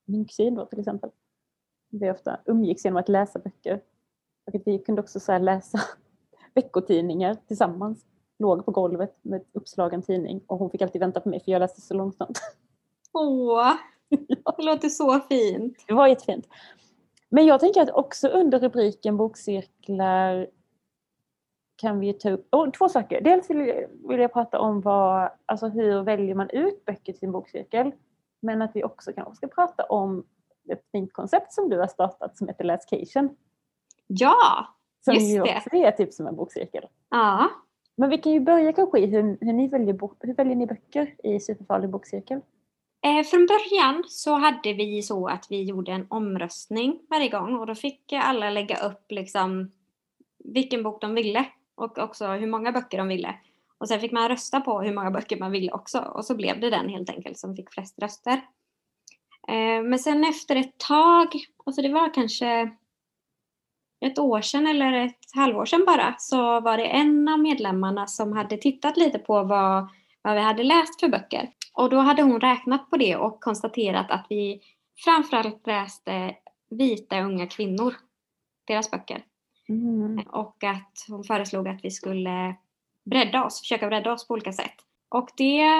[0.05, 1.11] min kusin då till exempel.
[1.91, 3.81] Vi ofta umgicks genom att läsa böcker.
[4.47, 5.81] Och vi kunde också så läsa
[6.55, 8.07] veckotidningar tillsammans.
[8.39, 11.61] Låg på golvet med uppslagen tidning och hon fick alltid vänta på mig för jag
[11.61, 12.39] läste så långsamt.
[13.15, 13.73] Åh,
[14.57, 15.85] det låter så fint.
[15.87, 16.49] Det var jättefint.
[17.29, 20.49] Men jag tänker att också under rubriken bokcirklar
[21.77, 23.21] kan vi ta upp oh, två saker.
[23.21, 27.19] Dels vill jag, vill jag prata om vad, alltså hur väljer man ut böcker till
[27.19, 27.93] sin bokcirkel.
[28.43, 30.27] Men att vi också kanske ska prata om
[30.69, 33.37] ett fint koncept som du har startat som heter Läscation.
[34.07, 34.67] Ja,
[35.05, 35.33] som just det!
[35.33, 36.87] Som ju också är typ som en bokcirkel.
[37.11, 37.51] Ja.
[37.97, 41.15] Men vi kan ju börja kanske i hur, hur, ni väljer, hur väljer ni böcker
[41.23, 42.41] i Superfarlig bokcirkel?
[43.05, 47.67] Eh, från början så hade vi så att vi gjorde en omröstning varje gång och
[47.67, 49.73] då fick alla lägga upp liksom
[50.45, 53.35] vilken bok de ville och också hur många böcker de ville.
[53.79, 56.61] Och sen fick man rösta på hur många böcker man ville också och så blev
[56.61, 58.33] det den helt enkelt som fick flest röster.
[59.49, 61.29] Eh, men sen efter ett tag,
[61.67, 62.71] alltså det var kanske
[64.01, 68.33] ett år sedan eller ett halvår sedan bara, så var det en av medlemmarna som
[68.33, 69.89] hade tittat lite på vad,
[70.23, 71.51] vad vi hade läst för böcker.
[71.75, 74.61] Och då hade hon räknat på det och konstaterat att vi
[75.05, 76.37] framförallt läste
[76.71, 77.95] vita unga kvinnor,
[78.65, 79.25] deras böcker.
[79.69, 80.19] Mm.
[80.19, 82.57] Och att hon föreslog att vi skulle
[83.05, 84.75] bredda oss, försöka bredda oss på olika sätt.
[85.09, 85.71] Och det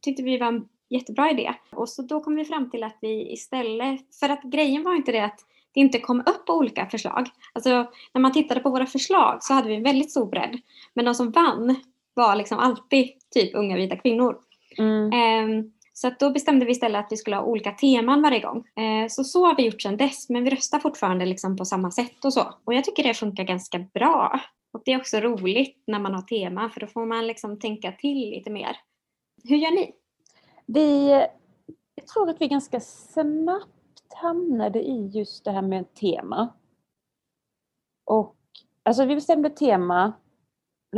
[0.00, 1.54] tyckte vi var en jättebra idé.
[1.70, 5.12] Och så då kom vi fram till att vi istället, för att grejen var inte
[5.12, 5.40] det att
[5.72, 7.28] det inte kom upp olika förslag.
[7.52, 7.70] Alltså
[8.12, 10.60] när man tittade på våra förslag så hade vi en väldigt stor bredd.
[10.94, 11.76] Men de som vann
[12.14, 14.38] var liksom alltid typ unga vita kvinnor.
[14.78, 15.12] Mm.
[15.12, 18.64] Ehm, så då bestämde vi istället att vi skulle ha olika teman varje gång.
[18.76, 21.90] Ehm, så så har vi gjort sedan dess, men vi röstar fortfarande liksom på samma
[21.90, 22.54] sätt och så.
[22.64, 24.40] Och jag tycker det funkar ganska bra.
[24.72, 27.92] Och det är också roligt när man har teman, för då får man liksom tänka
[27.92, 28.76] till lite mer.
[29.44, 29.92] Hur gör ni?
[30.66, 31.08] Vi,
[31.94, 36.48] jag tror att vi ganska snabbt hamnade i just det här med tema.
[38.04, 38.36] Och
[38.82, 40.12] alltså vi bestämde tema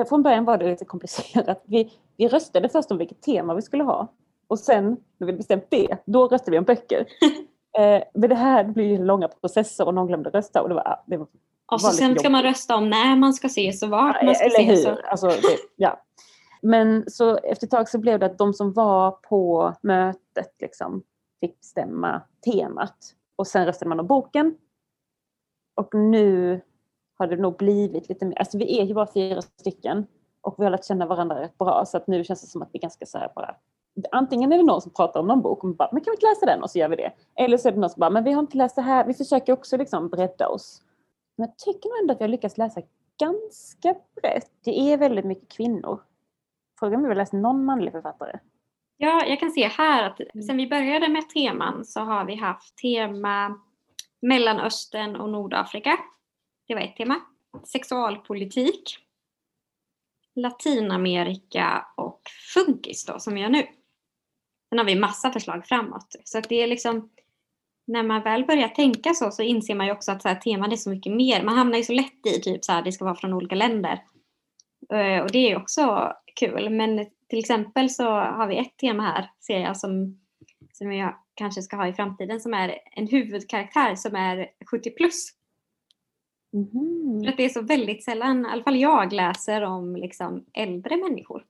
[0.09, 1.63] från början var det lite komplicerat.
[1.67, 4.15] Vi, vi röstade först om vilket tema vi skulle ha.
[4.47, 6.99] Och sen, när vi bestämt det, då röstade vi om böcker.
[7.79, 10.63] eh, men det här blir långa processer och någon glömde rösta.
[10.63, 11.27] Och det var, det var,
[11.73, 14.45] och så sen ska man rösta om när man ska ses och vart man ska
[14.45, 14.87] Eller ses.
[14.87, 15.07] Hur?
[15.07, 16.03] Alltså, det, ja.
[16.63, 21.03] Men så efter ett tag så blev det att de som var på mötet liksom,
[21.41, 22.97] fick bestämma temat.
[23.37, 24.55] Och sen röstade man om boken.
[25.75, 26.61] Och nu
[27.19, 30.07] har det nog blivit lite mer, alltså vi är ju bara fyra stycken
[30.41, 32.71] och vi har lärt känna varandra rätt bra så att nu känns det som att
[32.73, 33.55] vi ganska så här bara
[34.11, 36.27] antingen är det någon som pratar om någon bok och bara, men kan vi inte
[36.27, 37.13] läsa den och så gör vi det.
[37.37, 39.15] Eller så är det någon som bara, men vi har inte läst det här, vi
[39.15, 40.83] försöker också liksom bredda oss.
[41.37, 42.81] Men jag tycker nog ändå att jag lyckas läsa
[43.19, 44.51] ganska brett.
[44.65, 46.01] Det är väldigt mycket kvinnor.
[46.79, 48.39] Frågan om vi har läst någon manlig författare.
[48.97, 52.77] Ja, jag kan se här att sen vi började med teman så har vi haft
[52.77, 53.61] tema
[54.23, 55.99] Mellanöstern och Nordafrika.
[56.69, 57.21] Det var ett tema.
[57.65, 58.99] Sexualpolitik.
[60.37, 62.21] Latinamerika och
[62.55, 63.67] funkis då som vi gör nu.
[64.69, 66.17] Sen har vi massa förslag framåt.
[66.25, 67.11] Så att det är liksom
[67.87, 70.73] när man väl börjar tänka så så inser man ju också att så här, teman
[70.73, 71.43] är så mycket mer.
[71.43, 74.03] Man hamnar ju så lätt i typ så här, det ska vara från olika länder.
[74.93, 76.71] Eh, och det är ju också kul.
[76.71, 80.21] Men till exempel så har vi ett tema här, ser jag, som,
[80.73, 85.31] som jag kanske ska ha i framtiden som är en huvudkaraktär som är 70 plus.
[86.55, 87.23] Mm.
[87.23, 90.97] För att det är så väldigt sällan, i alla fall jag läser om liksom äldre
[90.97, 91.45] människor.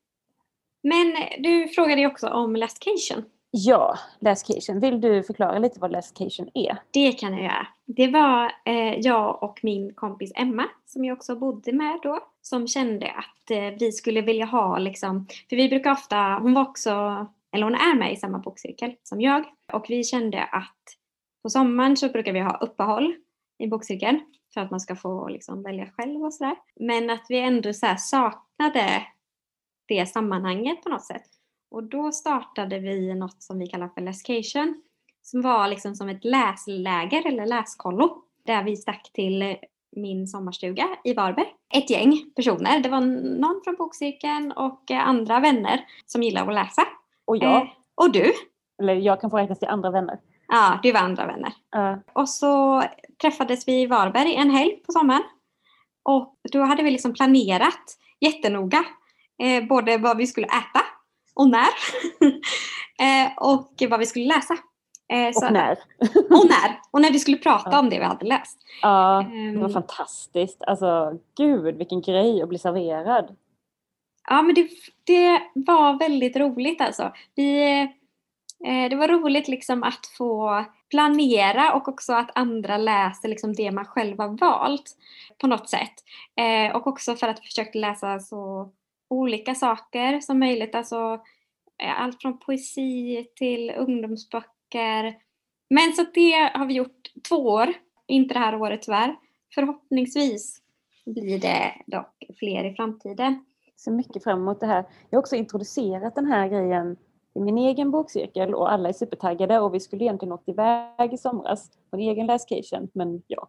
[0.82, 3.24] Men du frågade ju också om Lastcation.
[3.50, 4.80] Ja, Lastcation.
[4.80, 6.78] Vill du förklara lite vad Lastcation är?
[6.90, 7.66] Det kan jag göra.
[7.86, 12.68] Det var eh, jag och min kompis Emma, som jag också bodde med då, som
[12.68, 17.26] kände att eh, vi skulle vilja ha liksom, för vi brukar ofta, hon var också,
[17.52, 20.76] eller hon är med i samma bokcirkel som jag, och vi kände att
[21.42, 23.14] på sommaren så brukar vi ha uppehåll
[23.58, 24.20] i bokcirkeln
[24.54, 26.56] för att man ska få liksom, välja själv och sådär.
[26.76, 29.06] Men att vi ändå så saknade
[29.86, 31.26] det sammanhanget på något sätt.
[31.70, 34.82] Och då startade vi något som vi kallar för Lescation
[35.22, 39.56] som var liksom som ett läsläger eller läskollo där vi stack till
[39.96, 41.46] min sommarstuga i Varberg.
[41.74, 42.80] Ett gäng personer.
[42.80, 43.00] Det var
[43.40, 46.82] någon från bokcirkeln och andra vänner som gillar att läsa.
[47.24, 47.62] Och jag.
[47.62, 48.32] Eh, och du.
[48.82, 50.18] Eller jag kan få räknas till andra vänner.
[50.50, 51.52] Ja, du var andra vänner.
[51.76, 51.98] Uh.
[52.12, 52.82] Och så
[53.20, 55.22] träffades vi i Varberg en helg på sommaren.
[56.02, 58.84] Och då hade vi liksom planerat jättenoga
[59.42, 60.82] eh, både vad vi skulle äta
[61.34, 61.68] och när.
[63.00, 64.56] eh, och vad vi skulle läsa.
[65.12, 65.72] Eh, och så, när.
[66.30, 66.80] och när.
[66.90, 67.78] Och när vi skulle prata ja.
[67.78, 68.58] om det vi hade läst.
[68.82, 70.62] Ja, det var um, fantastiskt.
[70.62, 73.36] Alltså gud vilken grej att bli serverad.
[74.28, 74.68] Ja men det,
[75.04, 77.12] det var väldigt roligt alltså.
[77.34, 77.88] Vi, eh,
[78.64, 83.70] Eh, det var roligt liksom att få planera och också att andra läser liksom det
[83.70, 84.96] man själv har valt
[85.38, 85.94] på något sätt.
[86.36, 88.70] Eh, och också för att vi försökte läsa så
[89.08, 90.74] olika saker som möjligt.
[90.74, 91.20] Alltså
[91.82, 95.16] eh, allt från poesi till ungdomsböcker.
[95.70, 97.72] Men så det har vi gjort två år,
[98.06, 99.16] inte det här året tyvärr.
[99.54, 100.62] Förhoppningsvis
[101.06, 103.44] blir det dock fler i framtiden.
[103.76, 104.84] Så mycket fram emot det här.
[105.10, 106.96] Jag har också introducerat den här grejen
[107.34, 111.18] i min egen bokcirkel och alla är supertaggade och vi skulle egentligen åkt iväg i
[111.18, 113.48] somras på en egen läscation men ja,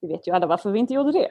[0.00, 1.28] vi vet ju alla varför vi inte gjorde det.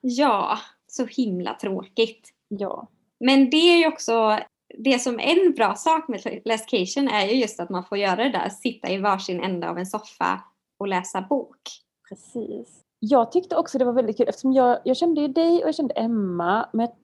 [0.00, 2.30] Ja, så himla tråkigt.
[2.48, 2.88] Ja.
[3.20, 4.38] Men det är ju också
[4.78, 8.28] det som en bra sak med Lastcation är ju just att man får göra det
[8.28, 10.40] där, sitta i varsin ända av en soffa
[10.78, 11.60] och läsa bok.
[12.08, 12.80] Precis.
[12.98, 15.74] Jag tyckte också det var väldigt kul eftersom jag, jag kände ju dig och jag
[15.74, 16.96] kände Emma men jag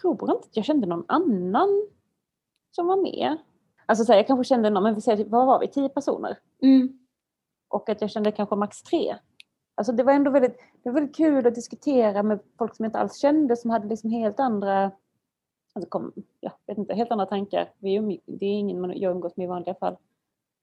[0.00, 1.86] tror inte att jag kände någon annan
[2.70, 3.36] som var med.
[3.92, 6.38] Alltså så här, jag kanske kände någon, men vi säger, vad var vi, tio personer?
[6.62, 6.98] Mm.
[7.68, 9.16] Och att jag kände kanske max tre.
[9.74, 12.88] Alltså det var ändå väldigt, det var väldigt kul att diskutera med folk som jag
[12.88, 14.90] inte alls kände som hade liksom helt andra
[15.72, 17.72] alltså kom, jag vet inte, helt andra tankar.
[17.78, 19.96] Vi, det är ingen jag umgås med i vanliga fall.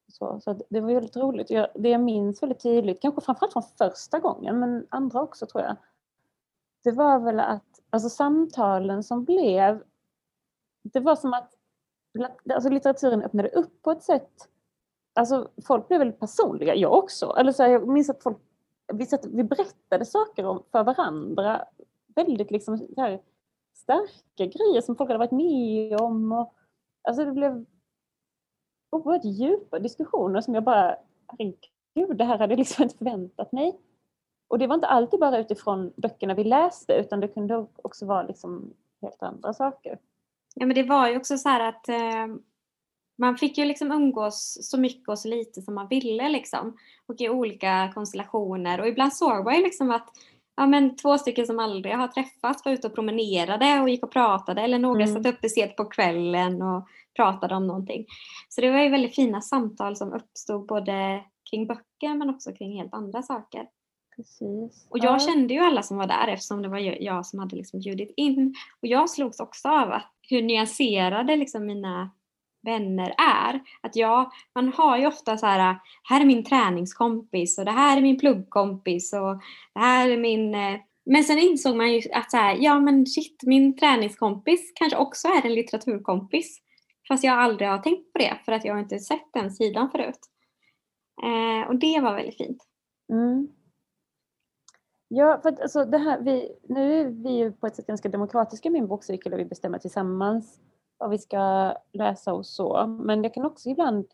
[0.08, 1.50] Så, så det var väldigt roligt.
[1.50, 5.64] Jag, det jag minns väldigt tydligt, kanske framförallt från första gången, men andra också tror
[5.64, 5.76] jag.
[6.84, 9.84] Det var väl att alltså samtalen som blev,
[10.84, 11.59] det var som att
[12.26, 14.50] alltså litteraturen öppnade upp på ett sätt.
[15.14, 17.36] Alltså folk blev väldigt personliga, jag också.
[17.38, 18.38] Eller så här, jag minns att folk,
[18.94, 21.66] vi, satt, vi berättade saker om, för varandra
[22.16, 23.22] väldigt liksom så här,
[23.76, 26.32] starka grejer som folk hade varit med om.
[26.32, 26.54] Och,
[27.08, 27.66] alltså det blev
[28.90, 30.98] oerhört djupa diskussioner som jag bara,
[31.28, 33.80] herregud, det här hade jag liksom inte förväntat mig.
[34.48, 38.24] Och det var inte alltid bara utifrån böckerna vi läste utan det kunde också vara
[38.24, 40.00] liksom helt andra saker.
[40.56, 42.28] Ja men det var ju också så här att eh,
[43.18, 46.78] man fick ju liksom umgås så mycket och så lite som man ville liksom.
[47.06, 50.10] Och i olika konstellationer och ibland såg man ju liksom att
[50.56, 54.12] ja, men två stycken som aldrig har träffats var ute och promenerade och gick och
[54.12, 55.16] pratade eller några mm.
[55.16, 58.06] satt uppe sent på kvällen och pratade om någonting.
[58.50, 62.78] Så det var ju väldigt fina samtal som uppstod både kring böcker men också kring
[62.78, 63.66] helt andra saker.
[64.20, 64.88] Precis.
[64.90, 65.20] Och jag ja.
[65.20, 68.56] kände ju alla som var där eftersom det var jag som hade liksom bjudit in.
[68.82, 72.12] Och jag slogs också av att hur nyanserade liksom mina
[72.62, 73.62] vänner är.
[73.82, 77.98] Att ja, man har ju ofta så här, här är min träningskompis och det här
[77.98, 79.42] är min pluggkompis och
[79.74, 83.06] det här är min eh, men sen insåg man ju att så här, ja men
[83.06, 86.62] shit, min träningskompis kanske också är en litteraturkompis.
[87.08, 90.20] Fast jag aldrig har tänkt på det för att jag inte sett den sidan förut.
[91.24, 92.64] Eh, och det var väldigt fint.
[93.12, 93.48] Mm.
[95.12, 98.10] Ja, för att alltså det här, vi, nu är vi ju på ett sätt ganska
[98.10, 100.60] demokratiska i min bokcirkel och vi bestämmer tillsammans
[100.98, 102.88] vad vi ska läsa och så.
[102.88, 104.06] Men det kan också ibland,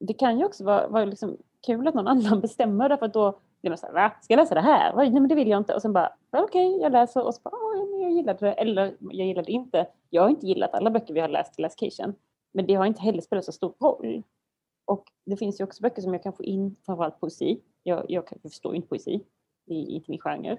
[0.00, 1.36] det kan ju också vara, vara liksom
[1.66, 4.12] kul att någon annan bestämmer därför att då blir man såhär, va?
[4.22, 4.96] Ska jag läsa det här?
[4.96, 5.74] Nej men det vill jag inte.
[5.74, 8.52] Och sen bara, okej okay, jag läser och så bara, oh, jag gillade det.
[8.52, 9.86] Eller jag gillade inte.
[10.10, 12.14] Jag har inte gillat alla böcker vi har läst i Lastcation.
[12.52, 14.22] Men det har inte heller spelat så stor roll.
[14.84, 17.60] Och det finns ju också böcker som jag kan få in, framförallt poesi.
[17.82, 19.20] Jag, jag, jag förstår inte poesi.
[19.66, 20.58] Är inte min genre.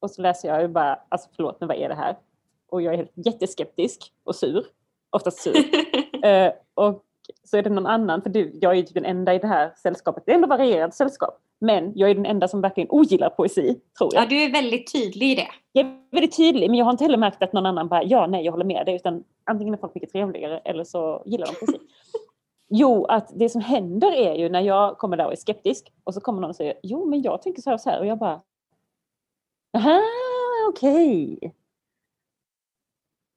[0.00, 2.16] Och så läser jag ju bara, alltså förlåt men vad är det här?
[2.68, 4.66] Och jag är helt jätteskeptisk och sur.
[5.10, 5.56] Oftast sur.
[5.56, 7.04] uh, och
[7.44, 9.46] så är det någon annan, för du, jag är ju typ den enda i det
[9.46, 10.22] här sällskapet.
[10.26, 11.38] Det är ändå varierat sällskap.
[11.60, 14.22] Men jag är den enda som verkligen ogillar poesi, tror jag.
[14.22, 15.48] Ja, du är väldigt tydlig i det.
[15.72, 18.26] Jag är väldigt tydlig, men jag har inte heller märkt att någon annan bara, ja,
[18.26, 18.94] nej, jag håller med dig.
[18.94, 21.78] Utan antingen är folk mycket trevligare eller så gillar de poesi.
[22.72, 26.14] Jo, att det som händer är ju när jag kommer där och är skeptisk och
[26.14, 28.06] så kommer någon och säger jo men jag tänker så här och så här och
[28.06, 28.40] jag bara
[29.72, 30.00] Jaha,
[30.68, 31.36] okej.
[31.36, 31.50] Okay.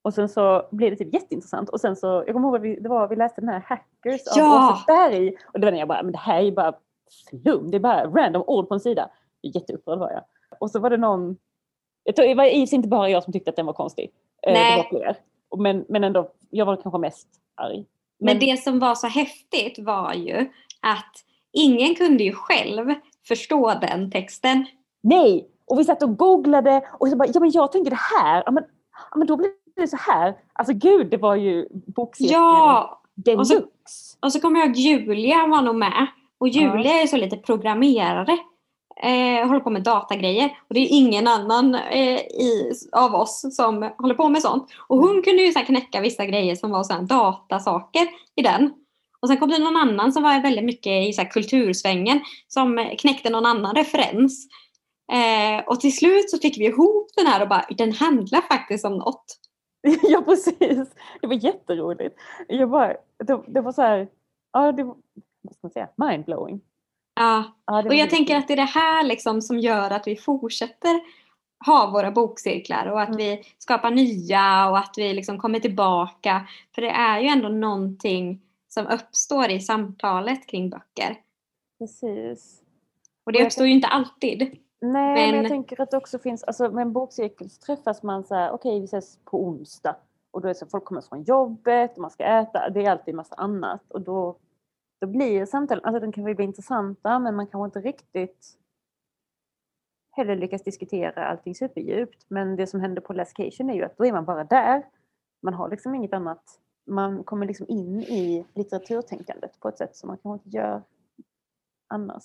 [0.01, 2.75] Och sen så blev det typ jätteintressant och sen så, jag kommer ihåg att vi,
[2.75, 4.69] det var, vi läste den här Hackers ja!
[4.69, 6.73] av Åsa Berg och det var när jag bara, men det här är ju bara
[7.29, 9.09] flum, det är bara random ord på en sida.
[9.41, 10.23] Jätteupprörd var jag.
[10.59, 11.37] Och så var det någon,
[12.03, 14.11] jag tror, det var inte bara jag som tyckte att den var konstig.
[14.41, 14.71] Eh, Nej.
[14.71, 15.17] Det var fler.
[15.57, 17.85] Men, men ändå, jag var kanske mest arg.
[18.23, 20.49] Men det som var så häftigt var ju
[20.81, 21.15] att
[21.53, 22.93] ingen kunde ju själv
[23.27, 24.65] förstå den texten.
[25.03, 28.43] Nej, och vi satt och googlade och så bara, ja men jag tänker det här,
[28.45, 28.63] ja men,
[29.11, 30.35] ja, men då blir det så här.
[30.53, 33.55] Alltså gud, det var ju bokcirkeln ja, deluxe.
[33.55, 36.07] Och så, och så kommer jag ihåg Julia var nog med.
[36.37, 37.01] Och Julia ja.
[37.01, 38.37] är så lite programmerare
[38.95, 40.57] eh, håller på med datagrejer.
[40.67, 44.71] Och det är ingen annan eh, i, av oss som håller på med sånt.
[44.87, 48.73] Och hon kunde ju så knäcka vissa grejer som var så datasaker i den.
[49.19, 53.29] Och sen kom det någon annan som var väldigt mycket i så kultursvängen som knäckte
[53.29, 54.47] någon annan referens.
[55.11, 58.85] Eh, och till slut så fick vi ihop den här och bara, den handlar faktiskt
[58.85, 59.25] om något.
[60.03, 60.89] ja precis,
[61.21, 62.15] det var jätteroligt.
[62.47, 62.93] Jag bara,
[63.27, 64.07] det, det var så här,
[64.53, 64.95] ja det var,
[65.41, 66.61] vad ska man säga, mindblowing.
[67.15, 71.01] Ja, och jag tänker att det är det här liksom som gör att vi fortsätter
[71.65, 73.17] ha våra bokcirklar och att mm.
[73.17, 76.47] vi skapar nya och att vi liksom kommer tillbaka.
[76.75, 81.17] För det är ju ändå någonting som uppstår i samtalet kring böcker.
[81.79, 82.61] Precis.
[83.25, 84.39] Och det uppstår ju inte alltid.
[84.81, 88.03] Nej, men, men jag tänker att det också finns, alltså med en bokcirkel så träffas
[88.03, 89.95] man så här, okej okay, vi ses på onsdag.
[90.31, 92.91] Och då är det så folk kommer från jobbet och man ska äta, det är
[92.91, 93.91] alltid massa annat.
[93.91, 94.35] Och då
[95.03, 98.57] då blir samtalen, alltså de kan väl bli intressanta men man kanske inte riktigt
[100.11, 102.25] heller lyckas diskutera allting superdjupt.
[102.27, 104.83] Men det som händer på Lascation är ju att då är man bara där.
[105.41, 106.43] Man har liksom inget annat.
[106.87, 110.83] Man kommer liksom in i litteraturtänkandet på ett sätt som man kanske inte gör
[111.87, 112.23] annars.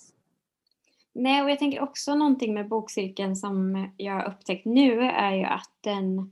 [1.13, 5.43] Nej, och jag tänker också någonting med bokcirkeln som jag har upptäckt nu är ju
[5.43, 6.31] att den,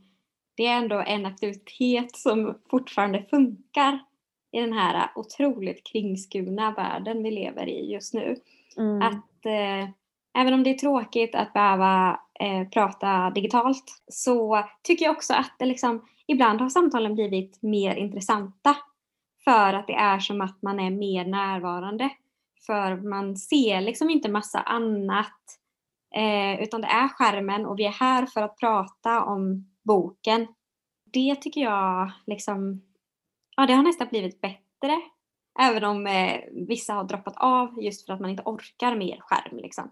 [0.54, 4.07] det är ändå en aktivitet som fortfarande funkar
[4.52, 8.36] i den här otroligt kringskurna världen vi lever i just nu.
[8.76, 9.02] Mm.
[9.02, 9.90] Att eh,
[10.38, 15.52] även om det är tråkigt att behöva eh, prata digitalt så tycker jag också att
[15.58, 18.76] det liksom, ibland har samtalen blivit mer intressanta.
[19.44, 22.10] För att det är som att man är mer närvarande.
[22.66, 25.40] För man ser liksom inte massa annat
[26.14, 30.46] eh, utan det är skärmen och vi är här för att prata om boken.
[31.12, 32.82] Det tycker jag liksom
[33.58, 35.00] ja, det har nästan blivit bättre.
[35.60, 39.56] Även om eh, vissa har droppat av just för att man inte orkar mer skärm.
[39.56, 39.90] Liksom.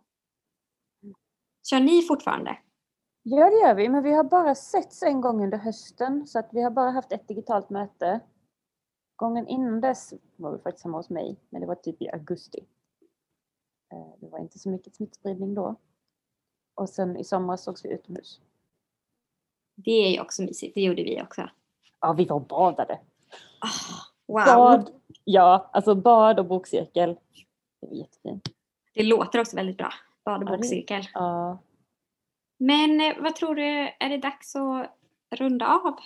[1.70, 2.58] Kör ni fortfarande?
[3.22, 6.26] Ja, det gör vi, men vi har bara setts en gång under hösten.
[6.26, 8.20] Så att vi har bara haft ett digitalt möte.
[9.16, 12.66] Gången innan dess var vi faktiskt hemma hos mig, men det var typ i augusti.
[13.92, 15.76] Eh, det var inte så mycket smittspridning då.
[16.74, 18.40] Och sen i somras sågs vi utomhus.
[19.74, 21.50] Det är ju också mysigt, det gjorde vi också.
[22.00, 23.00] Ja, vi var badade.
[23.62, 24.44] Oh, wow!
[24.44, 24.90] Bad,
[25.24, 27.16] ja, alltså bad och bokcirkel.
[27.80, 28.48] Det jättefint.
[28.94, 29.92] Det låter också väldigt bra.
[30.24, 31.02] Bad och bokcirkel.
[31.14, 31.58] Ja.
[32.58, 34.90] Men eh, vad tror du, är det dags att
[35.30, 35.96] runda av?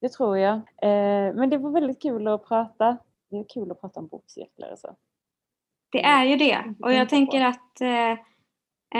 [0.00, 0.54] Det tror jag.
[0.56, 2.96] Eh, men det var väldigt kul att prata.
[3.30, 4.96] Det är kul att prata om bokcirklar och så.
[5.90, 6.74] Det är ju det.
[6.82, 8.10] Och jag tänker att eh,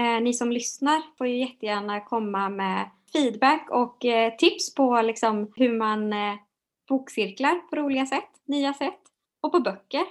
[0.01, 5.53] eh, ni som lyssnar får ju jättegärna komma med feedback och eh, tips på liksom,
[5.57, 6.35] hur man eh,
[6.89, 9.01] bokcirklar på roliga sätt, nya sätt.
[9.41, 10.05] Och på böcker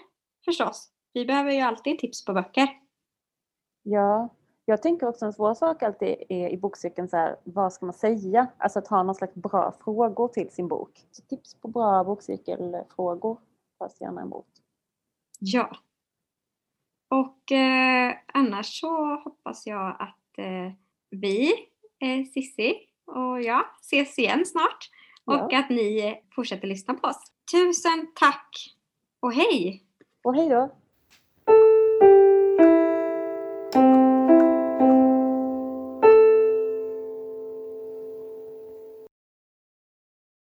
[0.45, 0.89] förstås.
[1.13, 2.67] Vi behöver ju alltid tips på böcker.
[3.83, 4.29] Ja,
[4.65, 7.93] Jag tänker också en svår sak alltid är i bokcirkeln så här, vad ska man
[7.93, 8.47] säga?
[8.57, 11.05] Alltså att ha någon slags bra frågor till sin bok.
[11.11, 13.39] Så tips på bra bokcirkelfrågor
[13.79, 14.47] tas gärna emot.
[15.39, 15.77] Ja.
[17.09, 20.71] Och eh, annars så hoppas jag att eh,
[21.09, 21.53] vi,
[21.99, 24.89] eh, Sissi och jag, ses igen snart.
[25.25, 25.43] Ja.
[25.45, 27.23] Och att ni fortsätter lyssna på oss.
[27.51, 28.49] Tusen tack
[29.19, 29.83] och hej!
[30.23, 30.75] Och hej då!